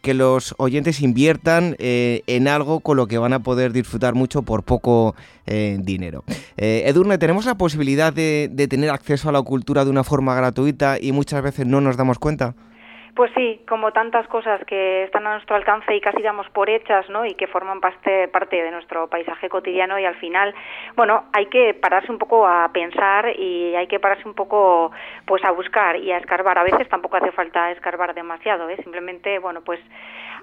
[0.02, 4.64] que los oyentes inviertan en algo con lo que van a poder disfrutar mucho por
[4.64, 5.14] poco
[5.46, 6.24] dinero.
[6.58, 11.12] Edurne, tenemos la posibilidad de tener acceso a la cultura de una forma gratuita y
[11.12, 12.54] muchas veces no nos damos cuenta.
[13.14, 17.11] Pues sí, como tantas cosas que están a nuestro alcance y casi damos por hechas,
[17.11, 17.27] ¿no?
[17.27, 20.55] Y que forman parte, parte de nuestro paisaje cotidiano y al final,
[20.96, 24.92] bueno, hay que pararse un poco a pensar y hay que pararse un poco,
[25.27, 26.59] pues, a buscar y a escarbar.
[26.59, 28.79] A veces tampoco hace falta escarbar demasiado, ¿eh?
[28.83, 29.81] Simplemente, bueno, pues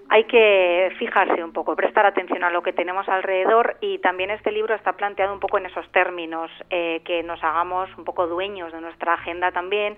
[0.10, 4.52] hay que fijarse un poco, prestar atención a lo que tenemos alrededor y también este
[4.52, 8.72] libro está planteado un poco en esos términos, eh, que nos hagamos un poco dueños
[8.74, 9.98] de nuestra agenda también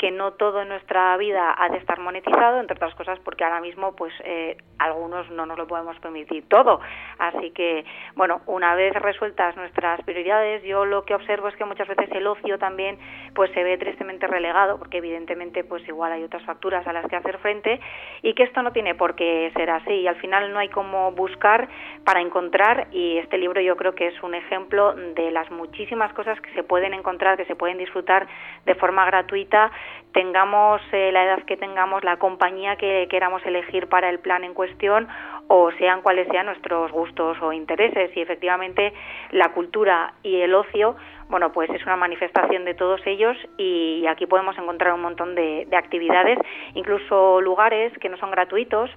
[0.00, 3.60] que no todo en nuestra vida ha de estar monetizado, entre otras cosas porque ahora
[3.60, 6.80] mismo pues eh, algunos no nos lo podemos permitir todo.
[7.18, 7.84] Así que,
[8.14, 12.26] bueno, una vez resueltas nuestras prioridades, yo lo que observo es que muchas veces el
[12.26, 12.98] ocio también
[13.34, 17.16] pues se ve tristemente relegado, porque evidentemente pues igual hay otras facturas a las que
[17.16, 17.78] hacer frente
[18.22, 21.12] y que esto no tiene por qué ser así y al final no hay como
[21.12, 21.68] buscar
[22.06, 26.40] para encontrar y este libro yo creo que es un ejemplo de las muchísimas cosas
[26.40, 28.26] que se pueden encontrar, que se pueden disfrutar
[28.64, 29.70] de forma gratuita
[30.12, 34.54] tengamos eh, la edad que tengamos, la compañía que queramos elegir para el plan en
[34.54, 35.08] cuestión
[35.48, 38.10] o sean cuales sean nuestros gustos o intereses.
[38.16, 38.92] Y efectivamente
[39.30, 40.96] la cultura y el ocio,
[41.28, 45.66] bueno, pues es una manifestación de todos ellos y aquí podemos encontrar un montón de
[45.72, 46.38] actividades,
[46.74, 48.90] incluso lugares que no son gratuitos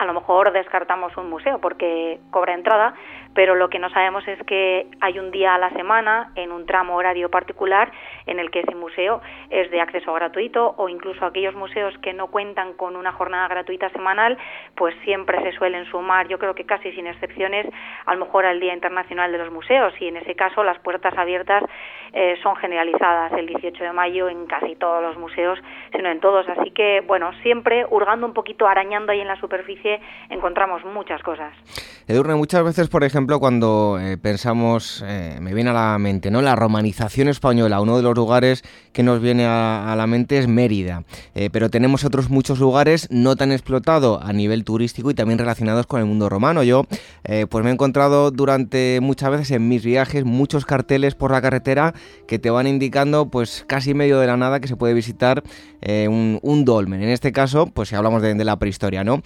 [0.00, 2.94] a lo mejor descartamos un museo porque cobra entrada,
[3.34, 6.64] pero lo que no sabemos es que hay un día a la semana en un
[6.64, 7.92] tramo horario particular
[8.24, 12.28] en el que ese museo es de acceso gratuito o incluso aquellos museos que no
[12.28, 14.38] cuentan con una jornada gratuita semanal,
[14.74, 17.66] pues siempre se suelen sumar, yo creo que casi sin excepciones,
[18.06, 21.16] a lo mejor al Día Internacional de los Museos y en ese caso las puertas
[21.18, 21.62] abiertas
[22.12, 25.58] eh, son generalizadas el 18 de mayo en casi todos los museos,
[25.92, 26.48] sino en todos.
[26.48, 29.89] Así que, bueno, siempre hurgando un poquito, arañando ahí en la superficie,
[30.28, 31.52] encontramos muchas cosas.
[32.10, 36.42] Edurne, muchas veces, por ejemplo, cuando eh, pensamos, eh, me viene a la mente, ¿no?
[36.42, 41.04] La romanización española, uno de los lugares que nos viene a, la mente es Mérida,
[41.36, 45.86] eh, pero tenemos otros muchos lugares no tan explotados a nivel turístico y también relacionados
[45.86, 46.64] con el mundo romano.
[46.64, 46.82] Yo,
[47.22, 51.94] pues me he encontrado durante muchas veces en mis viajes muchos carteles por la carretera
[52.26, 55.44] que te van indicando, pues casi medio de la nada, que se puede visitar
[55.80, 57.02] un, dolmen.
[57.02, 59.22] En este caso, pues si hablamos de, de la prehistoria, ¿no?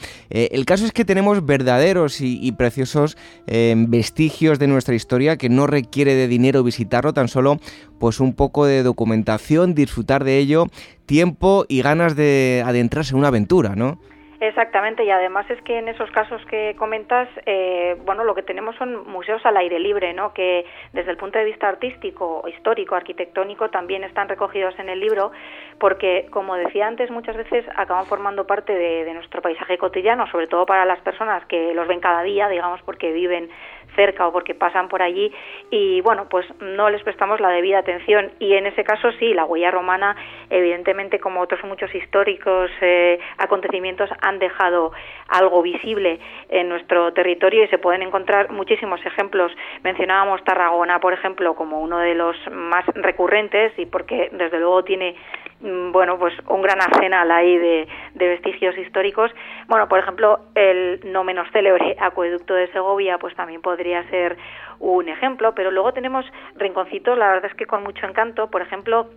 [0.55, 3.17] El caso es que tenemos verdaderos y, preciosos
[3.49, 7.59] eh, vestigios de nuestra historia que no requiere de dinero visitarlo, tan solo
[7.99, 10.69] pues un poco de documentación, disfrutar de ello,
[11.07, 13.99] tiempo y ganas de adentrarse en una aventura, ¿no?
[14.47, 18.77] Exactamente, y además es que en esos casos que comentas, eh, bueno, lo que tenemos
[18.77, 20.35] son museos al aire libre, ¿no?
[20.35, 25.33] Que desde el punto de vista artístico, histórico, arquitectónico, también están recogidos en el libro,
[25.79, 30.47] porque, como decía antes, muchas veces acaban formando parte de, de nuestro paisaje cotidiano, sobre
[30.47, 33.49] todo para las personas que los ven cada día, digamos, porque viven
[33.95, 35.33] cerca o porque pasan por allí
[35.71, 39.45] y bueno, pues no les prestamos la debida atención y en ese caso sí, la
[39.45, 40.17] huella romana
[40.51, 44.93] evidentemente como otros muchos históricos eh, acontecimientos han dejado
[45.29, 49.53] algo visible en nuestro territorio y se pueden encontrar muchísimos ejemplos.
[49.83, 55.15] Mencionábamos Tarragona, por ejemplo, como uno de los más recurrentes y porque desde luego tiene
[55.61, 59.31] bueno, pues un gran arsenal ahí de, de, vestigios históricos.
[59.69, 64.37] Bueno, por ejemplo, el no menos célebre acueducto de Segovia, pues también podría ser
[64.81, 69.09] un ejemplo, pero luego tenemos rinconcitos, la verdad es que con mucho encanto, por ejemplo,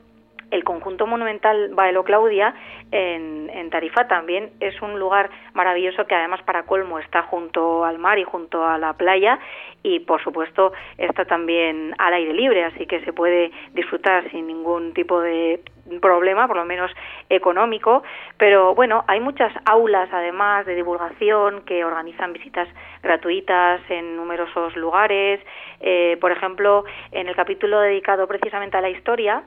[0.52, 2.54] el conjunto monumental Baelo Claudia
[2.92, 8.18] en, Tarifa también es un lugar maravilloso que además para colmo está junto al mar
[8.18, 9.40] y junto a la playa
[9.84, 14.94] y por supuesto está también al aire libre, así que se puede disfrutar sin ningún
[14.94, 15.60] tipo de
[16.02, 16.92] problema, por lo menos
[17.30, 18.04] económico,
[18.38, 22.68] pero bueno, hay muchas aulas además de divulgación que organizan visitas
[23.04, 25.40] gratuitas en numerosos lugares,
[25.82, 29.44] eh, por ejemplo, en el capítulo dedicado precisamente a la historia,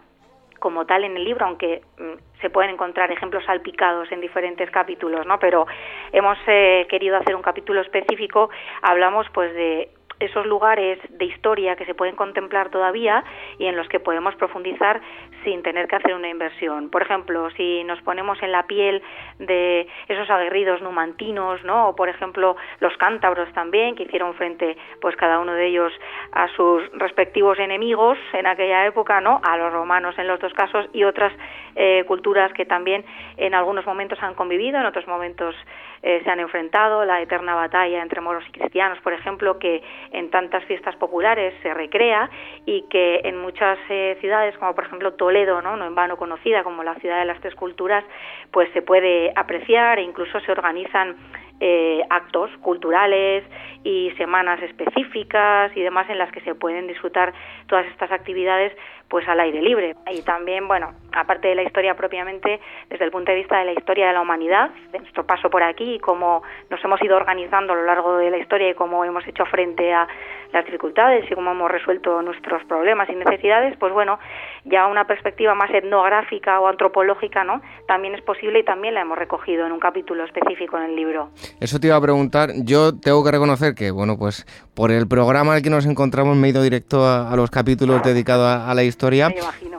[0.60, 5.26] como tal en el libro, aunque mm, se pueden encontrar ejemplos salpicados en diferentes capítulos,
[5.26, 5.38] ¿no?
[5.40, 5.66] Pero
[6.12, 8.50] hemos eh, querido hacer un capítulo específico,
[8.82, 9.90] hablamos pues de
[10.20, 13.24] esos lugares de historia que se pueden contemplar todavía
[13.59, 15.00] y en los que podemos profundizar
[15.44, 16.90] sin tener que hacer una inversión.
[16.90, 19.02] Por ejemplo, si nos ponemos en la piel
[19.38, 21.88] de esos aguerridos numantinos, ¿no?
[21.88, 25.92] O por ejemplo, los cántabros también, que hicieron frente, pues cada uno de ellos
[26.33, 29.40] a sus respectivos enemigos en aquella época, ¿no?
[29.42, 31.33] A los romanos en los dos casos y otras
[31.76, 33.04] eh, culturas que también
[33.37, 35.54] en algunos momentos han convivido, en otros momentos
[36.02, 39.82] eh, se han enfrentado, la eterna batalla entre moros y cristianos, por ejemplo, que
[40.12, 42.30] en tantas fiestas populares se recrea
[42.64, 45.76] y que en muchas eh, ciudades, como por ejemplo Toledo, ¿no?
[45.76, 48.04] no en vano conocida como la ciudad de las tres culturas,
[48.50, 51.16] pues se puede apreciar e incluso se organizan
[51.60, 53.44] eh, actos culturales
[53.84, 57.32] y semanas específicas y demás en las que se pueden disfrutar
[57.66, 58.72] todas estas actividades
[59.08, 59.96] pues al aire libre.
[60.10, 63.72] Y también, bueno, aparte de la historia propiamente, desde el punto de vista de la
[63.72, 67.72] historia de la humanidad, de nuestro paso por aquí y cómo nos hemos ido organizando
[67.72, 70.06] a lo largo de la historia y cómo hemos hecho frente a
[70.52, 74.18] las dificultades y cómo hemos resuelto nuestros problemas y necesidades, pues bueno,
[74.64, 77.60] ya una perspectiva más etnográfica o antropológica, ¿no?
[77.86, 81.30] También es posible y también la hemos recogido en un capítulo específico en el libro.
[81.58, 85.54] Eso te iba a preguntar, yo tengo que reconocer que, bueno, pues por el programa
[85.54, 89.34] al que nos encontramos me he ido directo a, los capítulos dedicados a, la historia,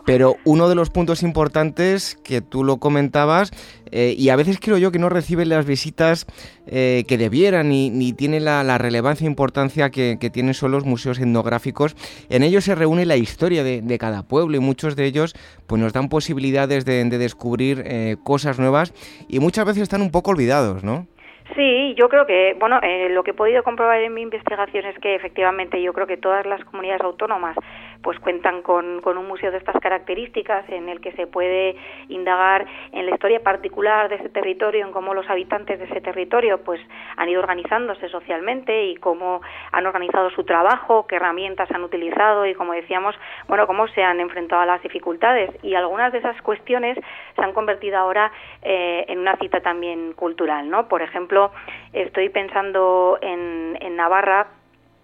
[0.05, 3.51] pero uno de los puntos importantes que tú lo comentabas
[3.91, 6.25] eh, y a veces creo yo que no reciben las visitas
[6.67, 11.19] eh, que debieran ni, ni tiene la, relevancia e importancia que, tienen solo los museos
[11.19, 11.95] etnográficos.
[12.29, 15.35] En ellos se reúne la historia de, cada pueblo y muchos de ellos
[15.67, 18.93] pues nos dan posibilidades de, descubrir eh, cosas nuevas
[19.27, 21.07] y muchas veces están un poco olvidados, ¿no?
[21.55, 25.15] Sí, yo creo que, bueno, lo que he podido comprobar en mi investigación es que
[25.15, 27.57] efectivamente yo creo que todas las comunidades autónomas
[28.01, 31.75] pues cuentan con, con, un museo de estas características en el que se puede
[32.09, 36.63] indagar en la historia particular de ese territorio, en cómo los habitantes de ese territorio
[36.63, 36.81] pues
[37.17, 42.55] han ido organizándose socialmente y cómo han organizado su trabajo, qué herramientas han utilizado y
[42.55, 43.15] como decíamos,
[43.47, 46.97] bueno, cómo se han enfrentado a las dificultades y algunas de esas cuestiones
[47.35, 50.87] se han convertido ahora eh, en una cita también cultural, ¿no?
[50.87, 51.40] Por ejemplo,
[51.93, 54.47] estoy pensando en, en Navarra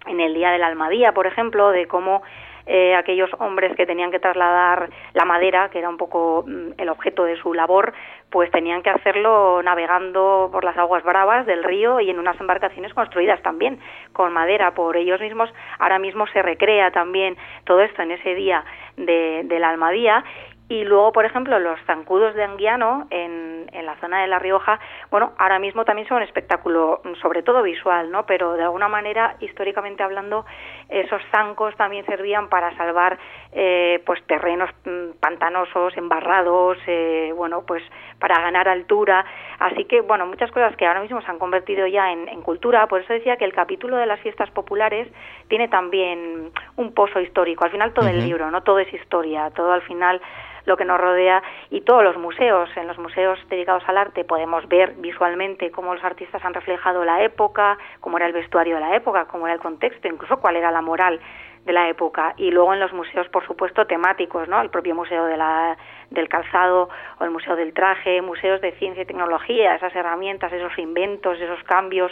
[0.05, 2.21] en el Día de la Almadía, por ejemplo, de cómo
[2.69, 6.89] eh, aquellos hombres que tenían que trasladar la madera, que era un poco mm, el
[6.89, 7.93] objeto de su labor,
[8.29, 12.93] pues tenían que hacerlo navegando por las aguas bravas del río y en unas embarcaciones
[12.93, 13.79] construidas también
[14.11, 15.49] con madera por ellos mismos.
[15.79, 18.65] Ahora mismo se recrea también todo esto en ese día
[18.97, 20.25] de, de la Almadía
[20.69, 24.79] y luego, por ejemplo, los zancudos de Anguiano en, en, la zona de La Rioja,
[25.09, 28.25] bueno, ahora mismo también son un espectáculo, sobre todo visual, ¿no?
[28.25, 30.45] Pero de alguna manera, históricamente hablando,
[30.89, 33.17] esos zancos también servían para salvar,
[33.51, 37.83] eh, pues, terrenos mm, pantanosos, embarrados, eh, bueno, pues,
[38.19, 39.25] para ganar altura.
[39.59, 42.87] Así que, bueno, muchas cosas que ahora mismo se han convertido ya en, cultura.
[42.87, 45.07] Por eso decía que el capítulo de las fiestas populares
[45.49, 47.65] tiene también un pozo histórico.
[47.65, 48.63] Al final todo el libro, ¿no?
[48.63, 49.49] Todo es historia.
[49.49, 50.21] Todo al final
[50.67, 52.69] lo que nos rodea y todos los museos.
[52.75, 57.23] En los museos dedicados al arte podemos ver visualmente cómo los artistas han reflejado la
[57.23, 60.69] época, cómo era el vestuario de la época, cómo era el contexto, incluso cuál era
[60.69, 61.19] la moral
[61.65, 65.25] de la época y luego en los museos por supuesto temáticos no el propio museo
[65.25, 65.77] de la,
[66.09, 70.77] del calzado o el museo del traje museos de ciencia y tecnología esas herramientas esos
[70.77, 72.11] inventos esos cambios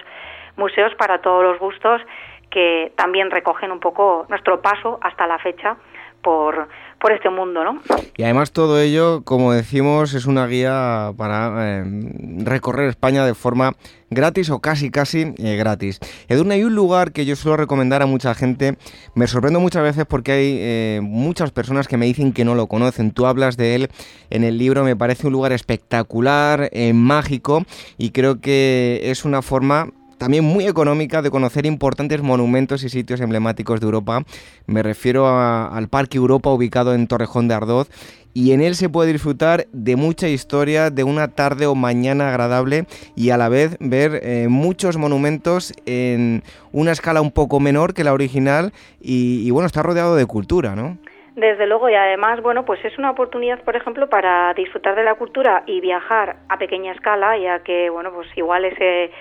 [0.58, 2.02] museos para todos los gustos
[2.50, 5.78] que también recogen un poco nuestro paso hasta la fecha
[6.22, 6.68] por,
[7.06, 7.80] por este mundo, ¿no?
[8.18, 11.84] Y además todo ello, como decimos, es una guía para eh,
[12.40, 13.74] recorrer España de forma
[14.10, 16.00] gratis o casi casi eh, gratis.
[16.30, 18.78] Edurne, hay un lugar que yo suelo recomendar a mucha gente.
[19.14, 22.66] Me sorprendo muchas veces porque hay eh, muchas personas que me dicen que no lo
[22.66, 23.12] conocen.
[23.12, 23.90] Tú hablas de él
[24.32, 27.66] en el libro, me parece un lugar espectacular, mágico
[28.00, 29.92] y creo que es una forma
[30.26, 34.24] también muy económica de conocer importantes monumentos y sitios emblemáticos de Europa.
[34.66, 37.92] Me refiero al Parque Europa ubicado en Torrejón de Ardoz
[38.34, 42.86] y en él se puede disfrutar de mucha historia, de una tarde o mañana agradable
[43.16, 48.04] y a la vez ver eh, muchos monumentos en una escala un poco menor que
[48.04, 50.98] la original y, y bueno, está rodeado de cultura, ¿no?
[51.36, 55.16] Desde luego, y además, bueno, pues es una oportunidad, por ejemplo, para disfrutar de la
[55.16, 59.12] cultura y viajar a pequeña escala, ya que, bueno, pues igual ese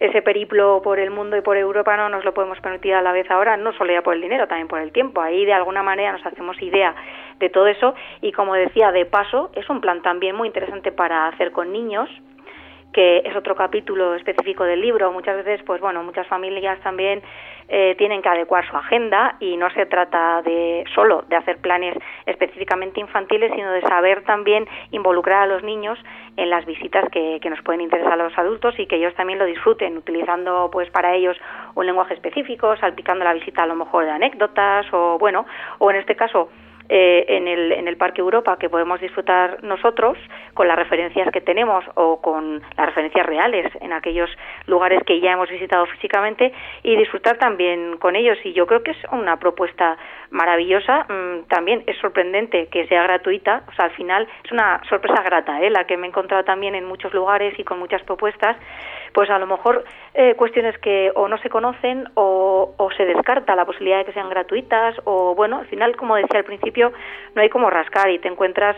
[0.00, 3.12] ese periplo por el mundo y por Europa no nos lo podemos permitir a la
[3.12, 5.20] vez ahora, no solo ya por el dinero, también por el tiempo.
[5.20, 6.94] Ahí de alguna manera nos hacemos idea
[7.38, 11.28] de todo eso y como decía, de paso, es un plan también muy interesante para
[11.28, 12.08] hacer con niños
[12.92, 15.12] que es otro capítulo específico del libro.
[15.12, 17.22] Muchas veces, pues bueno, muchas familias también
[17.68, 21.96] eh, tienen que adecuar su agenda y no se trata de solo de hacer planes
[22.24, 25.98] específicamente infantiles, sino de saber también involucrar a los niños
[26.36, 29.38] en las visitas que, que nos pueden interesar a los adultos y que ellos también
[29.38, 31.36] lo disfruten, utilizando pues para ellos
[31.74, 35.44] un lenguaje específico, salpicando la visita a lo mejor de anécdotas o bueno,
[35.78, 36.48] o en este caso
[36.88, 40.16] eh, en, el, en el Parque Europa que podemos disfrutar nosotros
[40.54, 44.30] con las referencias que tenemos o con las referencias reales en aquellos
[44.66, 48.38] lugares que ya hemos visitado físicamente y disfrutar también con ellos.
[48.44, 49.96] Y yo creo que es una propuesta
[50.30, 51.04] maravillosa.
[51.08, 53.64] Mm, también es sorprendente que sea gratuita.
[53.68, 55.70] O sea, al final es una sorpresa grata, ¿eh?
[55.70, 58.56] la que me he encontrado también en muchos lugares y con muchas propuestas.
[59.12, 59.84] Pues a lo mejor
[60.14, 64.12] eh, cuestiones que o no se conocen o, o se descarta la posibilidad de que
[64.12, 66.92] sean gratuitas o bueno, al final, como decía al principio,
[67.34, 68.76] no hay como rascar y te encuentras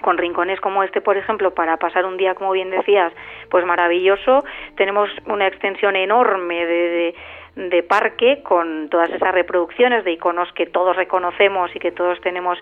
[0.00, 3.12] con rincones como este, por ejemplo, para pasar un día, como bien decías,
[3.50, 4.44] pues maravilloso.
[4.76, 7.14] Tenemos una extensión enorme de, de,
[7.88, 12.58] parque con todas esas reproducciones de iconos que todos reconocemos y que todos tenemos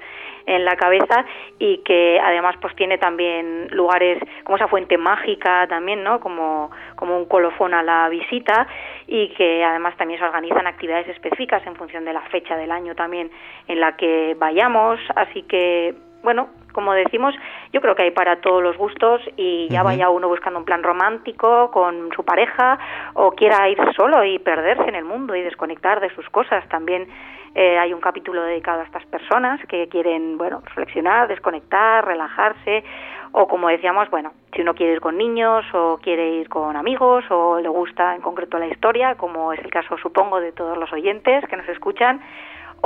[0.46, 1.24] en la cabeza
[1.58, 6.20] y que además pues tiene también lugares como esa fuente mágica también, ¿no?
[6.20, 8.66] Como, como un colofón a la visita
[9.06, 12.94] y que además también se organizan actividades específicas en función de la fecha del año
[12.94, 13.30] también
[13.68, 15.94] en la que vayamos, así que
[16.26, 17.36] bueno, como decimos,
[17.72, 20.82] yo creo que hay para todos los gustos y ya vaya uno buscando un plan
[20.82, 22.80] romántico con su pareja
[23.14, 26.68] o quiera ir solo y perderse en el mundo y desconectar de sus cosas.
[26.68, 27.06] También
[27.54, 32.82] eh, hay un capítulo dedicado a estas personas que quieren, bueno, reflexionar, desconectar, relajarse
[33.30, 37.22] o como decíamos, bueno, si uno quiere ir con niños o quiere ir con amigos
[37.30, 40.92] o le gusta en concreto la historia, como es el caso supongo de todos los
[40.92, 42.20] oyentes que nos escuchan,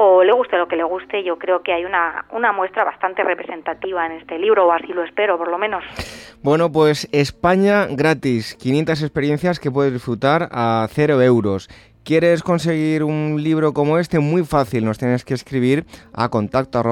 [0.03, 3.23] o le guste lo que le guste, yo creo que hay una, una muestra bastante
[3.23, 5.85] representativa en este libro, o así lo espero, por lo menos.
[6.43, 11.69] Bueno, pues España gratis, 500 experiencias que puedes disfrutar a cero euros.
[12.11, 14.19] ¿Quieres conseguir un libro como este?
[14.19, 16.83] Muy fácil, nos tienes que escribir a contacto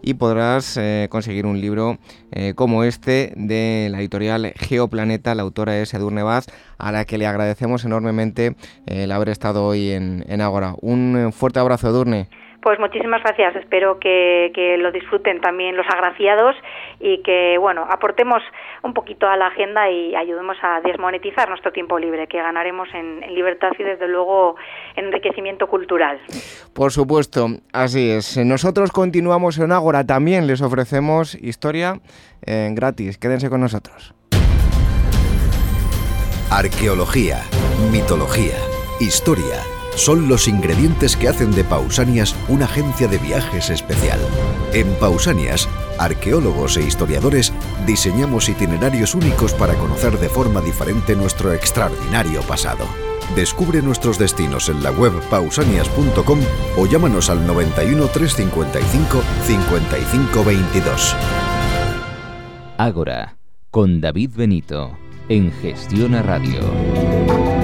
[0.00, 1.98] y podrás eh, conseguir un libro
[2.32, 6.46] eh, como este de la editorial Geoplaneta, la autora es Edurne Vaz,
[6.78, 8.56] a la que le agradecemos enormemente
[8.86, 10.74] eh, el haber estado hoy en, en Agora.
[10.80, 12.30] Un fuerte abrazo, Edurne.
[12.60, 13.54] Pues muchísimas gracias.
[13.56, 16.56] Espero que, lo disfruten también los agraciados
[16.98, 18.42] y que, bueno, aportemos
[18.82, 23.20] un poquito a la agenda y ayudemos a desmonetizar nuestro tiempo libre, que ganaremos en,
[23.34, 24.56] libertad y, desde luego,
[24.96, 26.18] enriquecimiento cultural.
[26.74, 28.36] Por supuesto, así es.
[28.38, 30.04] Nosotros continuamos en Ágora.
[30.04, 32.00] También les ofrecemos historia
[32.44, 33.18] eh, gratis.
[33.18, 34.14] Quédense con nosotros.
[36.50, 37.42] Arqueología,
[37.92, 38.56] mitología,
[39.00, 44.20] historia son los ingredientes que hacen de Pausanias una agencia de viajes especial.
[44.72, 45.68] En Pausanias,
[45.98, 47.52] arqueólogos e historiadores
[47.86, 52.86] diseñamos itinerarios únicos para conocer de forma diferente nuestro extraordinario pasado.
[53.34, 56.40] Descubre nuestros destinos en la web pausanias.com
[56.76, 61.16] o llámanos al 91 355 5522.
[62.78, 63.36] Ágora,
[63.70, 64.96] con David Benito,
[65.28, 67.57] en Gestión a Radio.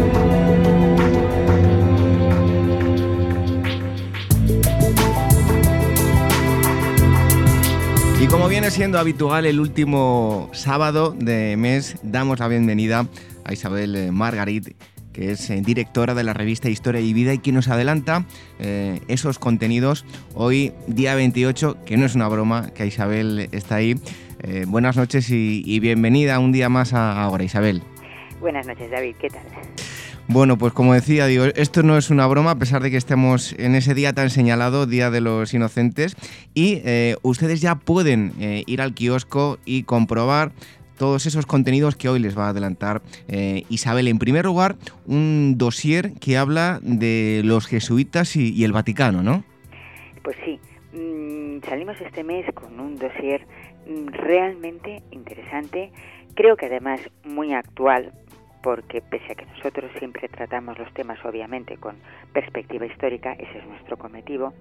[8.35, 13.07] Como viene siendo habitual, el último sábado de mes damos la bienvenida
[13.45, 14.74] a Isabel eh, Margarit,
[15.12, 18.24] que es eh, directora de la revista Historia y Vida y quien nos adelanta
[18.59, 20.05] eh, esos contenidos
[20.35, 23.95] hoy, día 28, que no es una broma, que Isabel está ahí.
[24.66, 27.82] buenas noches y, bienvenida un día más a ahora, Isabel.
[28.41, 29.43] Buenas noches, David, ¿qué tal?
[30.26, 33.52] Bueno, pues como decía, digo, esto no es una broma, a pesar de que estemos
[33.58, 36.16] en ese día tan señalado, Día de los Inocentes,
[36.54, 40.52] y eh, ustedes ya pueden eh, ir al kiosco y comprobar
[40.96, 44.08] todos esos contenidos que hoy les va a adelantar eh, Isabel.
[44.08, 49.44] En primer lugar, un dossier que habla de los jesuitas y, el Vaticano, ¿no?
[50.22, 50.58] Pues sí,
[50.94, 53.46] mm, salimos este mes con un dossier
[53.86, 55.92] mm, realmente interesante,
[56.34, 58.12] creo que además muy actual,
[58.64, 61.96] porque pese a que nosotros siempre tratamos los temas obviamente con
[62.32, 64.54] perspectiva histórica, ese es nuestro cometido,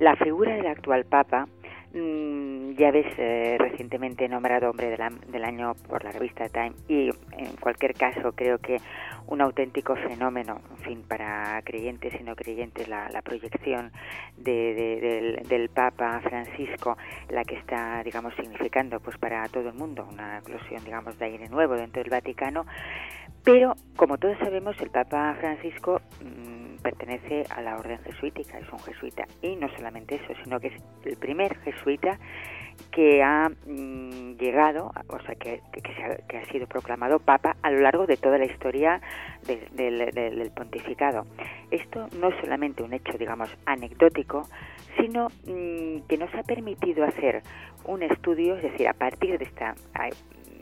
[0.00, 1.46] la figura del actual Papa,
[1.94, 7.94] ya ves, eh, recientemente nombrado hombre del, año por la revista Time y en cualquier
[7.94, 8.78] caso creo que
[9.26, 13.92] un auténtico fenómeno, en fin, para creyentes y no creyentes, la, proyección
[14.36, 16.96] del, del, Papa Francisco,
[17.28, 21.48] la que está, digamos, significando pues para todo el mundo una eclosión, digamos, de aire
[21.48, 22.66] nuevo dentro del Vaticano,
[23.44, 28.78] pero como todos sabemos, el Papa Francisco mm, pertenece a la orden jesuítica, es un
[28.80, 32.18] jesuita, y no solamente eso, sino que es el primer jesuita
[32.90, 35.60] que ha mm, llegado, o sea, que,
[36.36, 39.00] ha, sido proclamado Papa a lo largo de toda la historia
[39.46, 41.26] del pontificado.
[41.70, 44.48] Esto no es solamente un hecho, digamos, anecdótico,
[44.98, 47.42] sino mm, que nos ha permitido hacer
[47.84, 49.74] un estudio, es decir, a partir de esta,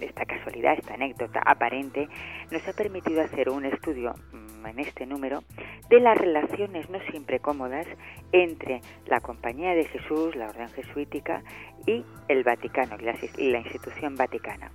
[0.01, 2.09] esta casualidad, esta anécdota aparente,
[2.51, 5.43] nos ha permitido hacer un estudio mm, en este número
[5.89, 7.87] de las relaciones no siempre cómodas
[8.33, 11.43] entre la Compañía de Jesús, la Orden Jesuítica
[11.87, 12.97] y el Vaticano
[13.37, 14.71] y la institución vaticana.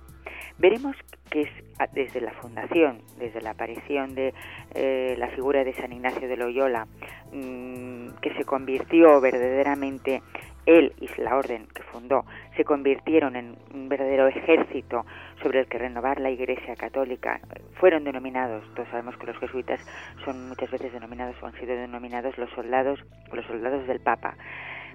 [0.58, 0.96] Veremos
[1.30, 1.50] que es
[1.92, 4.32] desde la fundación, desde la aparición de
[4.74, 6.86] eh, la figura de San Ignacio de Loyola,
[7.32, 10.22] mm, que se convirtió verdaderamente
[10.66, 12.24] él y la orden que fundó
[12.56, 15.06] se convirtieron en un verdadero ejército
[15.42, 17.40] sobre el que renovar la Iglesia Católica.
[17.74, 19.80] Fueron denominados, todos sabemos que los jesuitas
[20.24, 23.00] son muchas veces denominados o han sido denominados los soldados,
[23.32, 24.34] los soldados del Papa.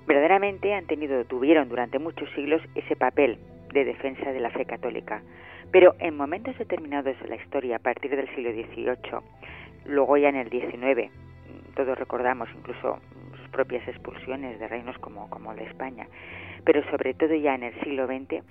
[0.06, 3.40] Verdaderamente han tenido, tuvieron durante muchos siglos ese papel
[3.74, 5.22] de defensa de la fe católica.
[5.72, 9.20] Pero en momentos determinados de la historia, a partir del siglo XVIII,
[9.86, 11.10] luego ya en el XIX,
[11.76, 13.00] todos recordamos incluso
[13.52, 16.08] propias expulsiones de reinos como, como de España,
[16.64, 18.44] pero sobre todo ya en el siglo XX,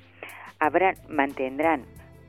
[0.59, 1.85] habrán, mantendrán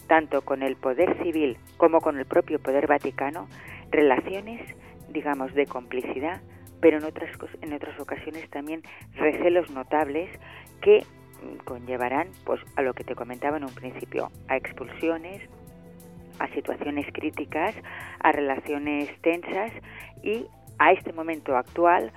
[0.07, 3.47] tanto con el poder civil como con el propio poder vaticano
[3.91, 4.61] relaciones,
[5.09, 6.41] digamos, de complicidad,
[6.81, 7.29] pero en otras,
[7.61, 8.81] en otras ocasiones también
[9.15, 10.29] recelos notables
[10.81, 11.05] que
[11.65, 15.41] conllevarán pues a lo que te comentaba en un principio, a expulsiones,
[16.39, 17.75] a situaciones críticas,
[18.19, 19.71] a relaciones tensas
[20.23, 20.45] y
[20.79, 22.11] a este momento actual,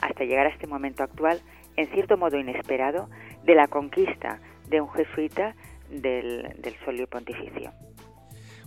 [0.00, 1.40] hasta llegar a este momento actual,
[1.76, 3.08] en cierto modo inesperado,
[3.44, 5.54] de la conquista de un jesuita
[5.90, 7.72] del, del solio pontificio.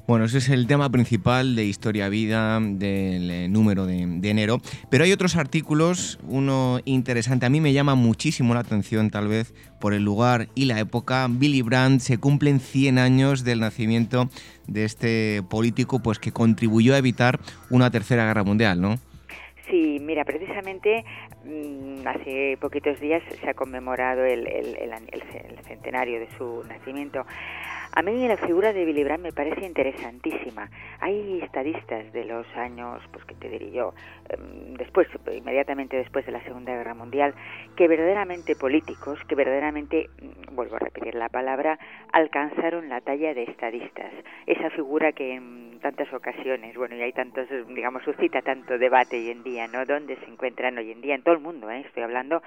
[0.07, 4.59] Bueno, ese es el tema principal de Historia Vida del eh, número de, enero.
[4.89, 9.53] Pero hay otros artículos, uno interesante, a mí me llama muchísimo la atención tal vez
[9.79, 11.27] por el lugar y la época.
[11.29, 14.29] Billy Brandt se cumplen 100 años del nacimiento
[14.67, 18.99] de este político pues que contribuyó a evitar una tercera guerra mundial, ¿no?
[19.71, 21.05] Sí, mira, precisamente
[21.45, 27.25] mm, hace poquitos días se ha conmemorado el, el centenario de su nacimiento.
[27.93, 30.69] A mí la figura de Billy Brandt me parece interesantísima.
[31.01, 33.93] Hay estadistas de los años, pues que te diría yo,
[34.29, 37.33] em, después, inmediatamente después de la Segunda Guerra Mundial,
[37.75, 41.79] que verdaderamente políticos, que verdaderamente, mm, vuelvo a repetir la palabra,
[42.13, 44.13] alcanzaron la talla de estadistas.
[44.45, 49.31] Esa figura que en tantas ocasiones, bueno, y hay tantos, digamos, suscita tanto debate hoy
[49.31, 49.85] en día, ¿no?
[49.85, 51.15] ¿Dónde se encuentran hoy en día?
[51.15, 51.83] En todo el mundo, ¿eh?
[51.85, 52.41] Estoy hablando,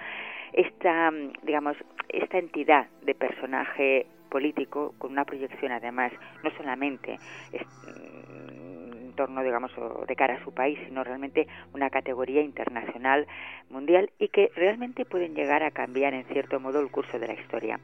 [0.55, 1.77] esta, mm, digamos,
[2.09, 6.11] esta entidad de personaje político con una proyección además
[6.43, 7.21] no solamente
[7.53, 9.71] mm, en torno digamos
[10.09, 13.29] de cara a su país sino realmente una categoría internacional
[13.71, 17.35] mundial y que realmente pueden llegar a cambiar en cierto modo el curso de la
[17.35, 17.79] historia.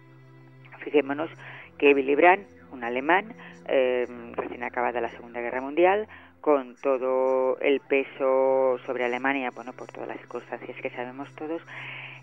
[0.81, 1.31] Fijémonos
[1.79, 3.33] que Willy Brandt un alemán
[3.69, 6.09] eh, recién acabada la Segunda Guerra Mundial
[6.41, 11.63] con todo el peso sobre Alemania, bueno, por todas las circunstancias que sabemos todos,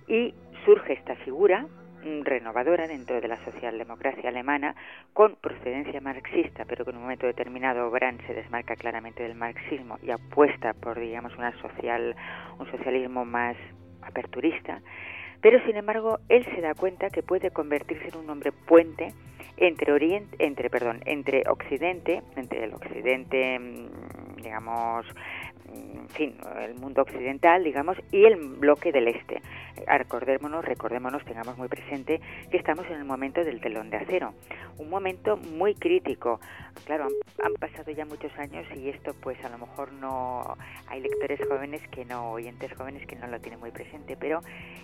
[0.06, 0.34] y
[0.66, 1.66] surge esta figura
[2.04, 4.76] renovadora dentro de la socialdemocracia alemana
[5.14, 9.98] con procedencia marxista, pero que en un momento determinado Brandt se desmarca claramente del marxismo
[10.02, 12.16] y apuesta por, digamos, una social,
[12.60, 13.56] un socialismo más
[14.02, 14.82] aperturista.
[15.42, 19.14] Pero, sin embargo, él se da cuenta que puede convertirse en un hombre puente
[19.58, 25.06] entre Oriente, entre, perdón, entre Occidente, entre el Occidente, mm, digamos,
[25.74, 29.42] en fin, el mundo occidental, digamos, y el bloque del este.
[29.86, 34.34] Recordémonos, recordémonos, tengamos muy presente que estamos en el momento del telón de acero,
[34.78, 36.40] un momento muy crítico.
[36.86, 37.08] Claro,
[37.44, 40.58] han, pasado ya muchos años y esto pues a lo mejor no
[40.88, 44.42] hay lectores jóvenes que no, oyentes jóvenes que no lo tienen muy presente, pero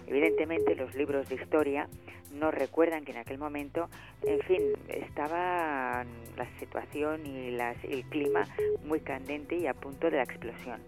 [0.07, 1.87] evidentemente los libros de historia
[2.33, 3.89] nos recuerdan que en aquel momento,
[4.23, 6.03] en fin, estaba
[6.35, 8.47] la situación y las, el clima
[8.85, 10.81] muy candente y a punto de la explosión.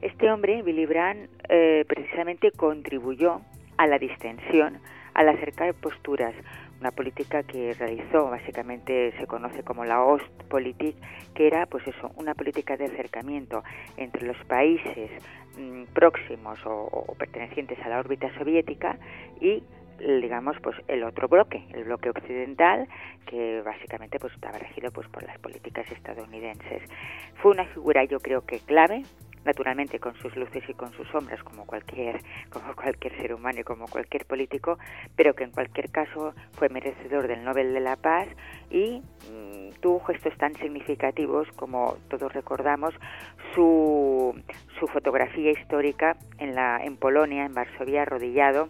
[0.00, 3.40] Este hombre, Willy Brandt, eh, precisamente contribuyó
[3.76, 4.78] a la distensión,
[5.14, 6.34] al acercar posturas,
[6.80, 10.96] una política que realizó, básicamente se conoce como la Ostpolitik,
[11.34, 13.64] que era pues eso, una política de acercamiento
[13.96, 15.10] entre los países
[15.56, 18.98] mm, próximos o, pertenecientes a la órbita soviética
[19.40, 19.62] y
[19.98, 22.88] digamos pues el otro bloque el bloque occidental
[23.26, 26.82] que básicamente pues estaba regido pues por las políticas estadounidenses.
[27.42, 29.02] Fue una figura yo creo que clave
[29.44, 32.20] naturalmente con sus luces y con sus sombras como cualquier
[32.50, 34.78] como cualquier ser humano y como cualquier político
[35.16, 38.26] pero que en cualquier caso fue merecedor del Nobel de la Paz
[38.70, 42.94] y mm, tuvo gestos tan significativos como todos recordamos
[43.54, 44.34] su,
[44.78, 48.68] su fotografía histórica en la en Polonia en Varsovia arrodillado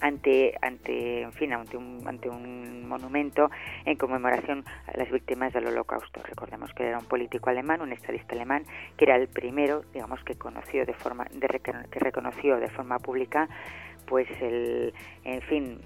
[0.00, 3.50] ante, ante, en fin, ante un, ante un monumento
[3.84, 6.20] en conmemoración a las víctimas del Holocausto.
[6.22, 8.64] Recordemos que era un político alemán, un estadista alemán,
[8.96, 13.48] que era el primero, digamos, que conoció de forma, de, que reconoció de forma pública
[14.06, 14.92] pues el,
[15.24, 15.80] en fin,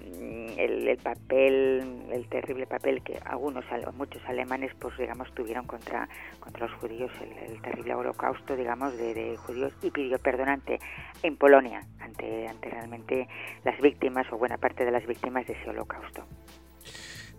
[0.57, 6.07] el, papel, el terrible papel que algunos, muchos alemanes, pues digamos, tuvieron contra,
[6.39, 10.79] contra los judíos, el, terrible holocausto, digamos, de, judíos y pidió perdón ante,
[11.23, 13.27] en Polonia, ante, ante realmente
[13.63, 16.25] las víctimas o buena parte de las víctimas de ese holocausto.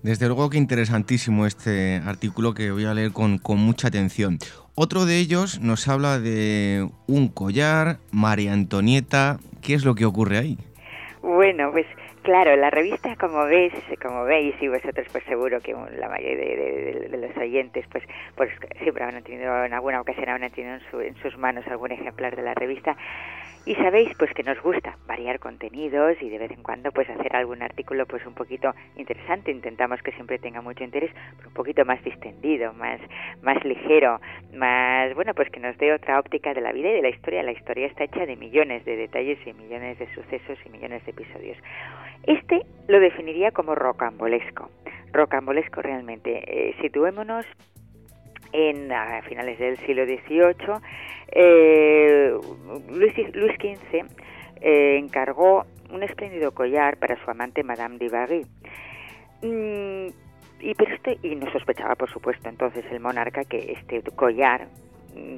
[0.03, 4.39] Desde luego que interesantísimo este artículo que voy a leer con, con mucha atención.
[4.75, 9.39] Otro de ellos nos habla de un collar, María Antonieta.
[9.63, 10.59] ¿Qué es lo que ocurre ahí?
[11.23, 11.87] Bueno, pues
[12.23, 13.73] claro, la revista, como ves,
[14.03, 18.05] como veis, y vosotros pues seguro que la mayoría de, los oyentes pues,
[18.37, 18.51] pues
[18.83, 22.55] siempre han tenido en alguna ocasión han tenido en sus manos algún ejemplar de la
[22.55, 22.97] revista
[23.67, 27.35] y sabéis pues que nos gusta variar contenidos y de vez en cuando pues hacer
[27.35, 29.51] algún artículo pues un poquito interesante.
[29.51, 33.01] Intentamos que siempre tenga mucho interés, pero un poquito más distendido, más,
[33.43, 34.21] más ligero,
[34.55, 37.43] más bueno pues que nos dé otra óptica de la vida y de la historia.
[37.43, 41.11] La historia está hecha de millones de detalles y millones de sucesos y millones de
[41.11, 41.59] episodios.
[42.23, 44.71] Este lo definiría como rocambolesco.
[45.13, 46.45] Rocambolesco realmente.
[46.47, 47.45] Eh, situémonos
[48.53, 50.81] en a finales del siglo XVIII
[51.33, 52.33] eh,
[52.91, 54.07] Luis, XV
[54.61, 58.47] eh, encargó un espléndido collar para su amante Madame de
[59.43, 60.07] mm,
[60.61, 64.69] y, pero este, y no sospechaba, por supuesto, entonces el monarca que este collar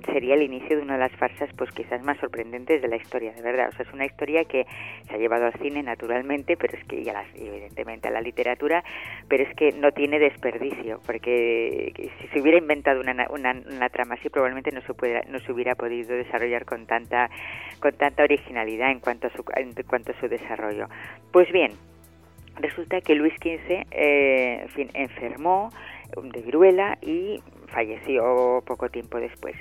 [0.07, 3.33] sería el inicio de una de las farsas pues quizás más sorprendentes de la historia,
[3.33, 3.69] de verdad.
[3.69, 4.67] O sea, es una historia que
[5.09, 8.85] se ha llevado al cine naturalmente, pero es que ya evidentemente a la literatura,
[9.29, 14.29] pero es que no tiene desperdicio, porque si se hubiera inventado una, una, trama así
[14.29, 17.31] probablemente no se pudiera, no se hubiera podido desarrollar con tanta
[17.81, 20.89] con tanta originalidad en cuanto a su en cuanto a su desarrollo.
[21.33, 21.73] Pues bien,
[22.57, 25.71] resulta que Luis XV eh, en fin, enfermó
[26.23, 29.57] de viruela y falleció poco tiempo después.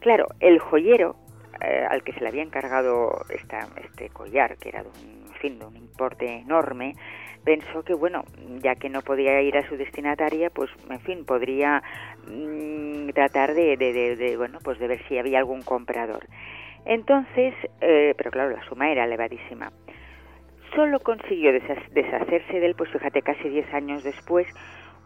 [0.00, 1.16] Claro, el joyero
[1.60, 5.58] eh, al que se le había encargado esta, este collar, que era de un, fin,
[5.58, 6.94] de un importe enorme,
[7.44, 8.24] pensó que, bueno,
[8.62, 11.82] ya que no podía ir a su destinataria, pues, en fin, podría
[12.28, 16.26] mm, tratar de, de, bueno, pues de ver si había algún comprador.
[16.84, 19.72] Entonces, eh, pero claro, la suma era elevadísima.
[20.76, 24.46] Solo consiguió deshacerse de él, pues fíjate, casi 10 años después,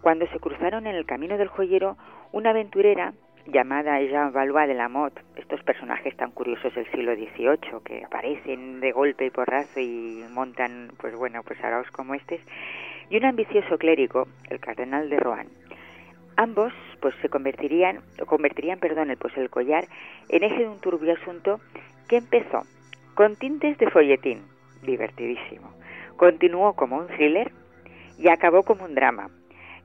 [0.03, 1.96] cuando se cruzaron en el camino del joyero
[2.32, 3.14] una aventurera
[3.46, 8.80] llamada Jean Valois de la Motte, estos personajes tan curiosos del siglo XVIII que aparecen
[8.80, 12.40] de golpe y porrazo y montan, pues bueno, pues araos como estos,
[13.11, 15.48] y un ambicioso clérigo, el cardenal de Rohan.
[16.36, 19.86] Ambos, pues se convertirían, convertirían, perdón, el, pues el collar
[20.28, 21.61] en eje de un turbio asunto
[22.09, 22.62] que empezó
[23.14, 24.42] con tintes de folletín,
[24.82, 25.72] divertidísimo,
[26.16, 27.53] continuó como un thriller
[28.18, 29.28] y acabó como un drama,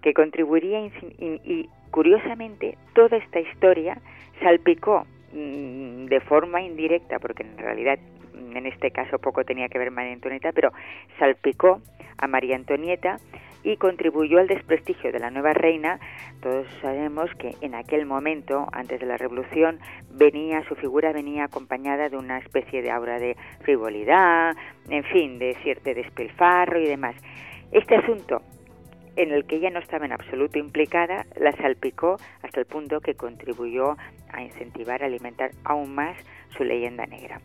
[0.01, 0.89] que contribuiría
[1.19, 3.97] y, curiosamente toda esta historia
[4.41, 7.97] salpicó mm, de forma indirecta, porque en realidad
[8.55, 10.71] en este caso poco tenía que ver María Antonieta, pero
[11.17, 11.81] salpicó
[12.17, 13.19] a María Antonieta
[13.63, 15.99] y contribuyó al desprestigio de la nueva reina.
[16.41, 19.79] Todos sabemos que en aquel momento, antes de la revolución,
[20.11, 24.55] venía su figura venía acompañada de una especie de aura de frivolidad,
[24.89, 27.15] en fin, de cierto despilfarro y demás.
[27.71, 28.41] Este asunto
[29.18, 33.15] en el que ella no estaba en absoluto implicada, la salpicó hasta el punto que
[33.15, 33.97] contribuyó
[34.32, 36.15] a incentivar, a alimentar aún más
[36.55, 37.41] su leyenda negra.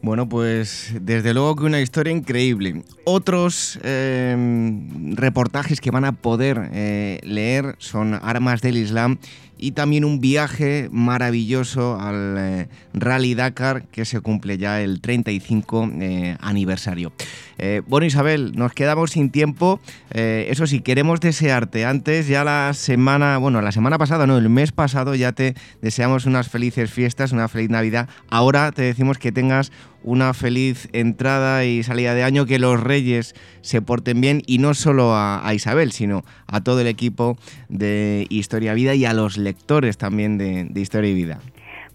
[0.00, 2.82] Bueno, pues desde luego que una historia increíble.
[3.04, 9.18] Otros em, reportajes que van a poder eh, leer son Armas del Islam
[9.58, 15.90] y también un viaje maravilloso al eh, Rally Dakar que se cumple ya el 35
[16.00, 17.12] eh, aniversario.
[17.58, 19.80] Eh, bueno Isabel, nos quedamos sin tiempo.
[20.10, 24.72] eso sí, queremos desearte antes, ya la semana, bueno, la semana pasada, no, el mes
[24.72, 28.08] pasado ya te deseamos unas felices fiestas, una feliz Navidad.
[28.30, 29.72] Ahora te decimos que tengas
[30.08, 34.72] una feliz entrada y salida de año, que los reyes se porten bien y no
[34.72, 37.36] solo a, Isabel, sino a todo el equipo
[37.68, 41.40] de Historia Vida y a los lectores también de, Historia y Vida.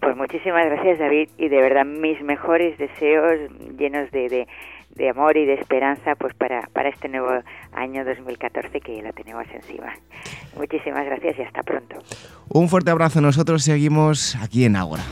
[0.00, 4.46] Pues muchísimas gracias David y de verdad mis mejores deseos llenos de,
[4.94, 7.30] de, amor y de esperanza pues para, para este nuevo
[7.72, 9.92] año 2014 que lo tenemos encima.
[10.56, 11.96] Muchísimas gracias y hasta pronto.
[12.48, 15.02] Un fuerte abrazo, nosotros seguimos aquí en Ágora.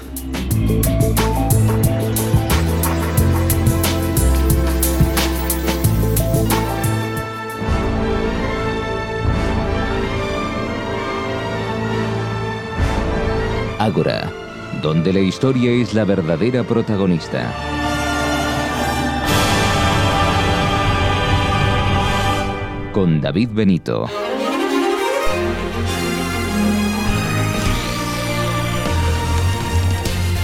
[13.83, 14.33] Ágora,
[14.81, 17.53] donde la historia es la verdadera protagonista.
[22.93, 24.07] Con David Benito.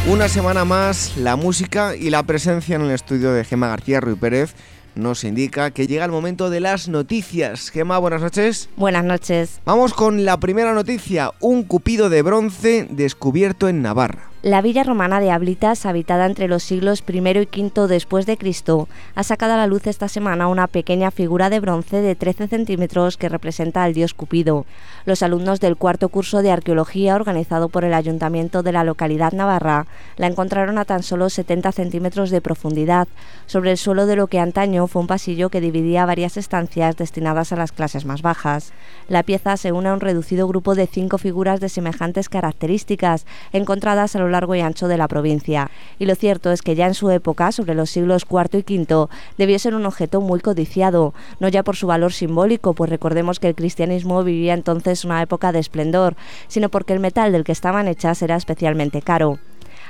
[0.09, 4.17] Una semana más, la música y la presencia en el estudio de Gema García Ruy
[4.17, 4.57] Pérez
[4.95, 7.71] nos indica que llega el momento de las noticias.
[7.71, 8.69] Gema, buenas noches.
[8.77, 9.61] Buenas noches.
[9.65, 14.31] Vamos con la primera noticia, un cupido de bronce descubierto en Navarra.
[14.49, 18.89] La villa romana de Ablitas, habitada entre los siglos I y V después de Cristo,
[19.15, 23.19] ha sacado a la luz esta semana una pequeña figura de bronce de 13 centímetros
[23.19, 24.65] que representa al dios Cupido.
[25.05, 29.87] Los alumnos del cuarto curso de arqueología organizado por el ayuntamiento de la localidad navarra
[30.17, 33.07] la encontraron a tan solo 70 centímetros de profundidad,
[33.45, 37.53] sobre el suelo de lo que antaño fue un pasillo que dividía varias estancias destinadas
[37.53, 38.73] a las clases más bajas.
[39.09, 44.17] La pieza se une a un reducido grupo de cinco figuras de semejantes características, encontradas
[44.17, 45.71] a lo largo y ancho de la provincia.
[45.99, 49.09] Y lo cierto es que ya en su época, sobre los siglos IV y V,
[49.37, 53.49] debió ser un objeto muy codiciado, no ya por su valor simbólico, pues recordemos que
[53.49, 56.17] el cristianismo vivía entonces una época de esplendor,
[56.47, 59.39] sino porque el metal del que estaban hechas era especialmente caro.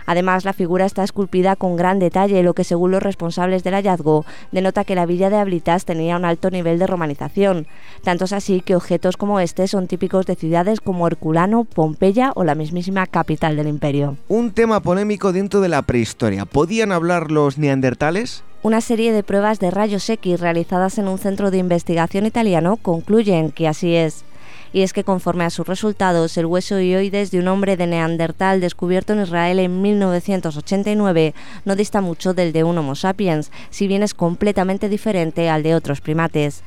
[0.09, 4.25] Además, la figura está esculpida con gran detalle, lo que según los responsables del hallazgo
[4.53, 7.67] denota que la villa de Ablitas tenía un alto nivel de romanización.
[8.03, 12.45] Tanto es así que objetos como este son típicos de ciudades como Herculano, Pompeya o
[12.45, 14.17] la mismísima capital del imperio.
[14.29, 16.47] Un tema polémico dentro de la prehistoria.
[16.47, 18.45] ¿Podían hablar los neandertales?
[18.63, 23.53] Una serie de pruebas de rayos X realizadas en un centro de investigación italiano concluyen
[23.53, 24.25] que así es
[24.73, 28.61] y es que conforme a sus resultados, el hueso ioides de un hombre de Neandertal
[28.61, 34.03] descubierto en Israel en 1989 no dista mucho del de un Homo sapiens, si bien
[34.03, 36.63] es completamente diferente al de otros primates.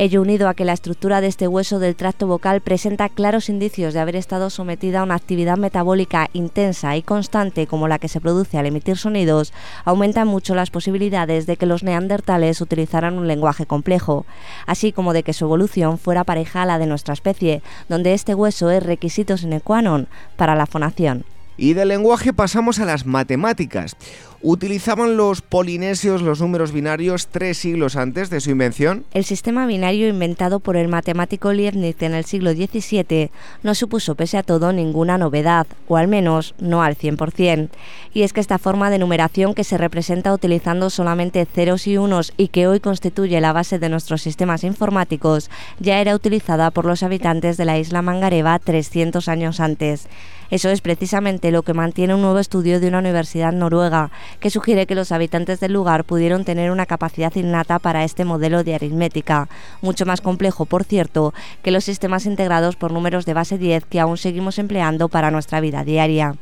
[0.00, 3.92] Ello unido a que la estructura de este hueso del tracto vocal presenta claros indicios
[3.92, 8.20] de haber estado sometida a una actividad metabólica intensa y constante como la que se
[8.20, 9.52] produce al emitir sonidos,
[9.84, 14.24] aumenta mucho las posibilidades de que los neandertales utilizaran un lenguaje complejo,
[14.66, 18.36] así como de que su evolución fuera pareja a la de nuestra especie, donde este
[18.36, 21.24] hueso es requisito sine qua non para la fonación.
[21.58, 23.96] Y del lenguaje pasamos a las matemáticas.
[24.40, 29.04] ¿Utilizaban los polinesios los números binarios tres siglos antes de su invención?
[29.12, 33.32] El sistema binario inventado por el matemático Leibniz en el siglo XVII
[33.64, 37.70] no supuso pese a todo ninguna novedad, o al menos no al 100%.
[38.14, 42.32] Y es que esta forma de numeración que se representa utilizando solamente ceros y unos
[42.36, 45.50] y que hoy constituye la base de nuestros sistemas informáticos
[45.80, 50.06] ya era utilizada por los habitantes de la isla Mangareva 300 años antes.
[50.50, 54.86] Eso es precisamente lo que mantiene un nuevo estudio de una universidad noruega, que sugiere
[54.86, 59.48] que los habitantes del lugar pudieron tener una capacidad innata para este modelo de aritmética,
[59.82, 64.00] mucho más complejo, por cierto, que los sistemas integrados por números de base 10 que
[64.00, 66.34] aún seguimos empleando para nuestra vida diaria.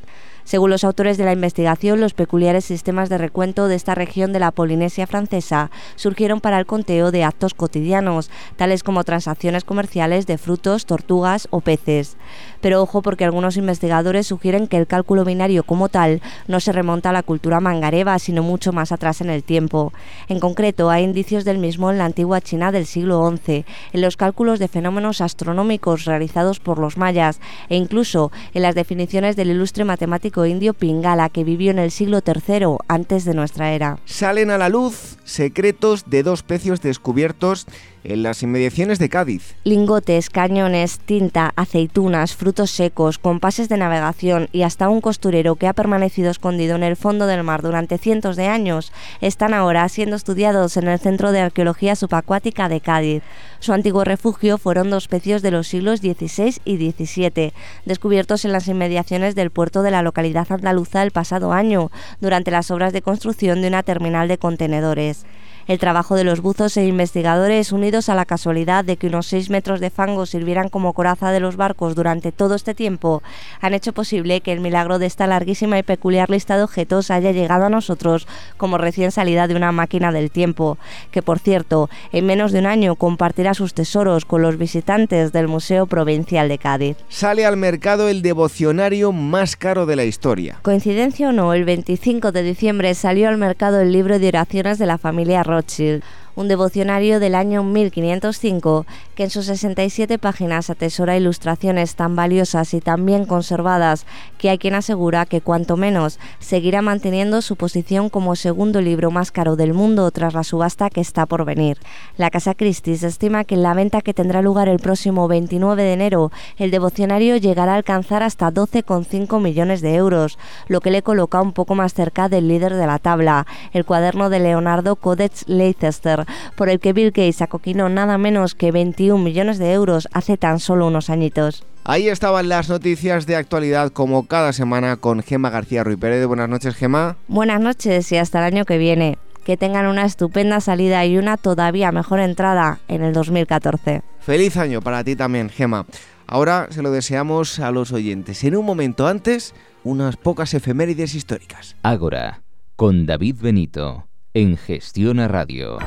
[0.47, 4.39] Según los autores de la investigación, los peculiares sistemas de recuento de esta región de
[4.39, 10.39] la Polinesia francesa surgieron para el conteo de actos cotidianos, tales como transacciones comerciales de
[10.39, 12.17] frutos, tortugas o peces.
[12.61, 17.11] Pero ojo porque algunos investigadores sugieren que el cálculo binario como tal no se remonta
[17.11, 19.93] a la cultura mangareva, sino mucho más atrás en el tiempo.
[20.29, 24.17] En concreto, hay indicios del mismo en la antigua China del siglo XI, en los
[24.17, 29.85] cálculos de fenómenos astronómicos realizados por los mayas e incluso en las definiciones del ilustre
[29.85, 33.99] matemático indio Pingala que vivió en el siglo III antes de nuestra era.
[34.05, 37.67] Salen a la luz secretos de dos pecios descubiertos
[38.13, 39.55] en las inmediaciones de Cádiz.
[39.65, 45.73] Lingotes, cañones, tinta, aceitunas, frutos secos, compases de navegación y hasta un costurero que ha
[45.73, 50.77] permanecido escondido en el fondo del mar durante cientos de años están ahora siendo estudiados
[50.77, 53.23] en el Centro de Arqueología Subacuática de Cádiz.
[53.61, 57.53] Su antiguo refugio fueron dos pecios de los siglos XVI y XVII,
[57.85, 61.91] descubiertos en las inmediaciones del puerto de la localidad andaluza el pasado año,
[62.21, 65.25] durante las obras de construcción de una terminal de contenedores.
[65.67, 69.51] El trabajo de los buzos e investigadores, unidos a la casualidad de que unos 6
[69.51, 73.21] metros de fango sirvieran como coraza de los barcos durante todo este tiempo,
[73.61, 77.33] han hecho posible que el milagro de esta larguísima y peculiar lista de objetos haya
[77.33, 80.79] llegado a nosotros como recién salida de una máquina del tiempo,
[81.11, 85.49] que por cierto, en menos de un año compartirá sus tesoros con los visitantes del
[85.49, 86.97] Museo Provincial de Cádiz.
[87.09, 90.61] Sale al mercado el devocionario más caro de la historia.
[90.63, 94.87] Coincidencia o no, el 25 de diciembre salió al mercado el libro de oraciones de
[94.87, 96.03] la familia Rothschild,
[96.35, 98.87] un devocionario del año 1505
[99.17, 104.05] que en sus 67 páginas atesora ilustraciones tan valiosas y tan bien conservadas
[104.37, 109.33] que hay quien asegura que cuanto menos seguirá manteniendo su posición como segundo libro más
[109.33, 111.79] caro del mundo tras la subasta que está por venir.
[112.19, 115.93] La Casa Christie's estima que en la venta que tendrá lugar el próximo 29 de
[115.95, 120.39] enero, el devocionario llegará a alcanzar hasta 12,5 millones de euros,
[120.69, 124.29] lo que le coloca un poco más cerca del líder de la tabla, el cuaderno
[124.29, 128.73] de Leonardo Codex Leicester, por el que Bill Gates acoquinó nada menos que
[129.07, 131.65] 21 millones de euros hace tan solo unos añitos.
[131.85, 136.27] Ahí estaban las noticias de actualidad como cada semana con Gema García Ruiz Pérez.
[136.27, 137.17] Buenas noches, Gema.
[137.29, 139.19] Buenas noches y hasta el año que viene.
[139.45, 144.03] Que tengan una estupenda salida y una todavía mejor entrada en el 2014.
[144.19, 145.87] Feliz año para ti también, Gema.
[146.27, 148.43] Ahora se lo deseamos a los oyentes.
[148.43, 149.55] En un momento antes,
[149.85, 151.77] unas pocas efemérides históricas.
[151.85, 152.43] Ágora,
[152.75, 155.79] con David Benito, en Gestión a Radio.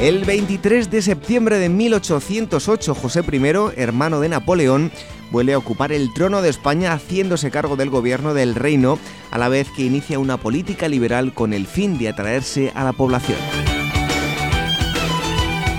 [0.00, 4.92] El 23 de septiembre de 1808, José I, hermano de Napoleón,
[5.30, 8.98] vuelve a ocupar el trono de España haciéndose cargo del gobierno del reino,
[9.30, 12.92] a la vez que inicia una política liberal con el fin de atraerse a la
[12.92, 13.38] población.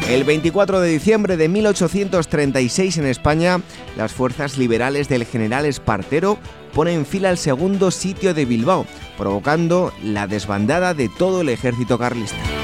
[0.09, 3.61] El 24 de diciembre de 1836 en España,
[3.97, 6.39] las fuerzas liberales del general Espartero
[6.73, 12.56] ponen fin al segundo sitio de Bilbao, provocando la desbandada de todo el ejército carlista.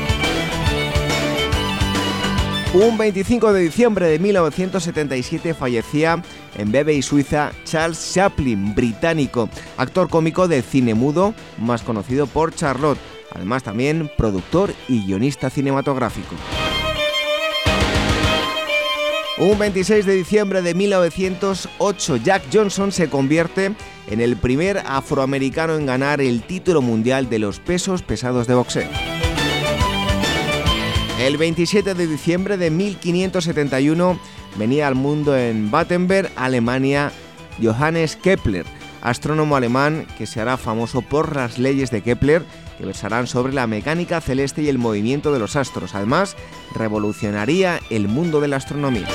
[2.73, 6.23] Un 25 de diciembre de 1977 fallecía
[6.57, 9.47] en Bebe y Suiza Charles Chaplin, británico,
[9.77, 12.97] actor cómico de cine mudo, más conocido por Charlotte,
[13.31, 16.35] además también productor y guionista cinematográfico.
[19.37, 23.75] Un 26 de diciembre de 1908, Jack Johnson se convierte
[24.07, 29.12] en el primer afroamericano en ganar el título mundial de los pesos pesados de boxeo.
[31.23, 34.19] El 27 de diciembre de 1571
[34.57, 37.13] venía al mundo en Battenberg, Alemania,
[37.63, 38.65] Johannes Kepler,
[39.01, 42.43] astrónomo alemán que se hará famoso por las leyes de Kepler
[42.77, 45.95] que versarán sobre la mecánica celeste y el movimiento de los astros.
[45.95, 46.35] Además,
[46.75, 49.07] revolucionaría el mundo de la astronomía.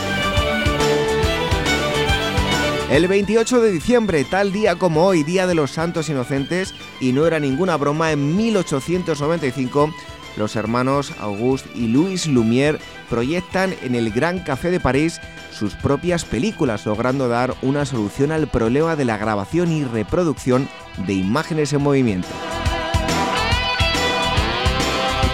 [2.90, 7.26] El 28 de diciembre, tal día como hoy, Día de los Santos Inocentes, y no
[7.26, 9.92] era ninguna broma, en 1895,
[10.39, 12.78] los hermanos Auguste y Louis Lumière
[13.11, 15.20] proyectan en el Gran Café de París
[15.53, 20.68] sus propias películas, logrando dar una solución al problema de la grabación y reproducción
[21.07, 22.28] de imágenes en movimiento.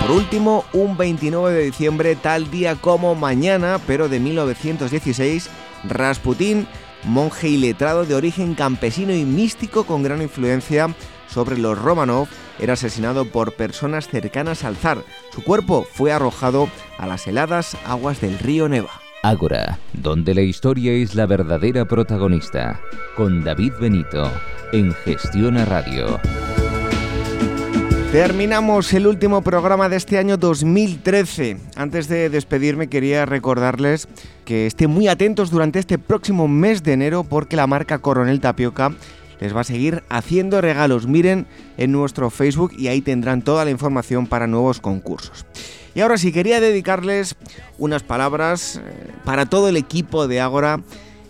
[0.01, 5.49] Por último, un 29 de diciembre, tal día como mañana, pero de 1916,
[5.85, 6.67] Rasputín,
[7.05, 10.95] monje y letrado de origen campesino y místico con gran influencia
[11.27, 12.29] sobre los Romanov,
[12.59, 14.99] era asesinado por personas cercanas al zar.
[15.33, 18.91] Su cuerpo fue arrojado a las heladas aguas del río Neva.
[19.23, 22.81] Ágora, donde la historia es la verdadera protagonista,
[23.17, 24.31] con David Benito,
[24.73, 26.21] en Gestión a Radio.
[28.15, 31.57] Terminamos el último programa de este año 2013.
[31.75, 34.07] Antes de despedirme quería recordarles
[34.45, 38.93] que estén muy atentos durante este próximo mes de enero porque la marca Coronel Tapioca
[39.41, 41.07] les va a seguir haciendo regalos.
[41.07, 45.47] Miren en nuestro Facebook y ahí tendrán toda la información para nuevos concursos.
[45.95, 47.37] Y ahora sí, quería dedicarles
[47.79, 50.81] unas palabras eh, para todo el equipo de Ágora.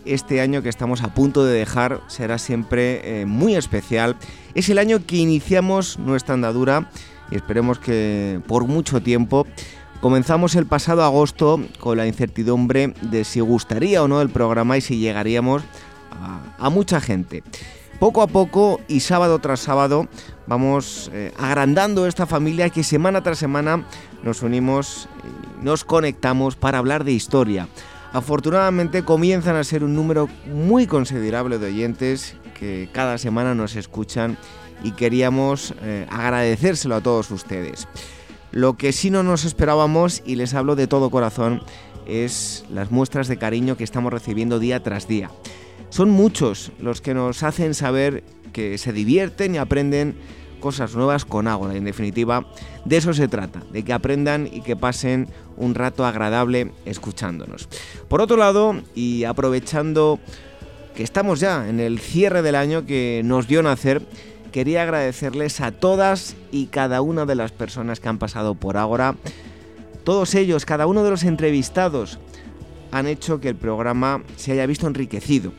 [0.05, 4.15] Este año que estamos a punto de dejar será siempre eh, muy especial
[4.55, 6.89] es el año que iniciamos nuestra andadura
[7.29, 9.45] y esperemos que por mucho tiempo.
[9.99, 14.81] Comenzamos el pasado agosto con la incertidumbre de si gustaría o no el programa y
[14.81, 15.63] si llegaríamos
[16.57, 17.43] a, mucha gente.
[17.99, 20.07] Poco a poco y sábado tras sábado
[20.47, 23.85] vamos eh, agrandando esta familia que semana tras semana
[24.21, 27.69] nos unimos y nos conectamos para hablar de historia.
[28.11, 34.37] Afortunadamente comienzan a ser un número muy considerable de oyentes que cada semana nos escuchan
[34.83, 37.87] y queríamos eh, agradecérselo a todos ustedes.
[38.51, 41.61] Lo que sí no nos esperábamos, y les hablo de todo corazón,
[42.05, 45.29] es las muestras de cariño que estamos recibiendo día tras día.
[45.95, 50.17] Son muchos los que nos hacen saber que se divierten y aprenden
[50.59, 51.73] cosas nuevas con Ágora.
[51.73, 52.51] En definitiva,
[52.83, 57.69] de eso se trata, de que aprendan y que pasen un rato agradable escuchándonos.
[58.09, 60.19] Por otro lado, y aprovechando
[60.97, 64.05] que estamos ya en el cierre del año que nos dio nacer,
[64.51, 69.15] quería agradecerles a todas y cada una de las personas que han pasado por Ágora.
[70.03, 72.19] Todos ellos, cada uno de los entrevistados,
[72.95, 75.51] han hecho que el programa se haya visto enriquecido.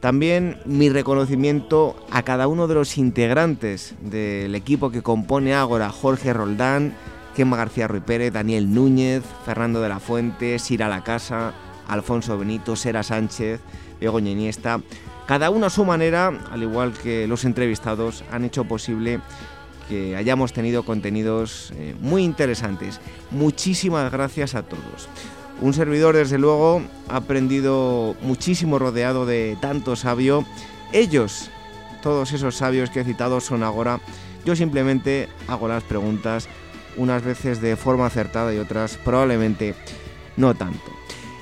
[0.00, 6.32] También mi reconocimiento a cada uno de los integrantes del equipo que compone Ágora, Jorge
[6.32, 6.96] Roldán,
[7.36, 11.54] Gemma García Ruiz Pérez, Daniel Núñez, Fernando de la Fuente, Sira La Casa,
[11.86, 13.60] Alfonso Benito, Sera Sánchez,
[14.00, 14.80] Begoña Iniesta.
[15.28, 19.20] Cada uno a su manera, al igual que los entrevistados, han hecho posible
[19.88, 23.00] que hayamos tenido contenidos eh, muy interesantes.
[23.30, 25.08] Muchísimas gracias a todos.
[25.60, 30.44] Un servidor, desde luego, ha aprendido muchísimo rodeado de tanto sabio.
[30.92, 31.50] Ellos,
[32.02, 34.00] todos esos sabios que he citado, son ahora.
[34.44, 36.48] Yo simplemente hago las preguntas,
[36.96, 39.74] unas veces de forma acertada y otras probablemente
[40.36, 40.92] no tanto.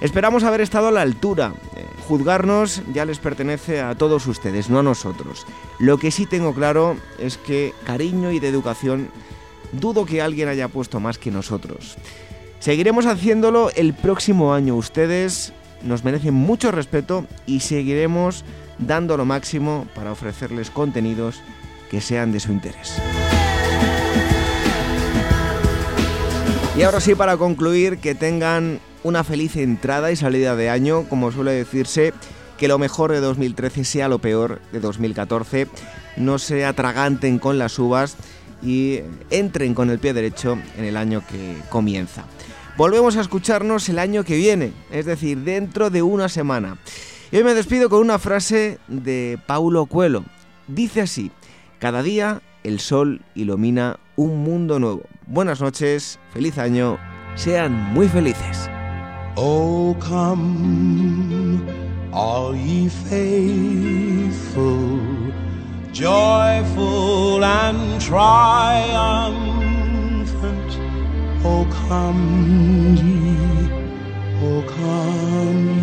[0.00, 1.52] Esperamos haber estado a la altura.
[1.76, 5.46] Eh, juzgarnos ya les pertenece a todos ustedes, no a nosotros.
[5.78, 9.10] Lo que sí tengo claro es que cariño y de educación
[9.72, 11.96] dudo que alguien haya puesto más que nosotros.
[12.62, 14.76] Seguiremos haciéndolo el próximo año.
[14.76, 15.52] Ustedes
[15.82, 18.44] nos merecen mucho respeto y seguiremos
[18.78, 21.42] dando lo máximo para ofrecerles contenidos
[21.90, 23.02] que sean de su interés.
[26.78, 31.32] Y ahora sí, para concluir, que tengan una feliz entrada y salida de año, como
[31.32, 32.14] suele decirse,
[32.58, 35.66] que lo mejor de 2013 sea lo peor de 2014,
[36.16, 38.16] no se atraganten con las uvas
[38.62, 39.00] y
[39.30, 42.24] entren con el pie derecho en el año que comienza.
[42.76, 46.78] Volvemos a escucharnos el año que viene, es decir, dentro de una semana.
[47.30, 50.24] Y hoy me despido con una frase de Paulo Coelho.
[50.68, 51.30] Dice así,
[51.78, 55.02] cada día el sol ilumina un mundo nuevo.
[55.26, 56.98] Buenas noches, feliz año,
[57.34, 58.70] sean muy felices.
[59.36, 61.60] Oh, come,
[62.10, 63.80] all ye faithful,
[65.92, 69.42] joyful and triumphant.
[71.44, 73.68] O come ye,
[74.42, 75.81] O come ye.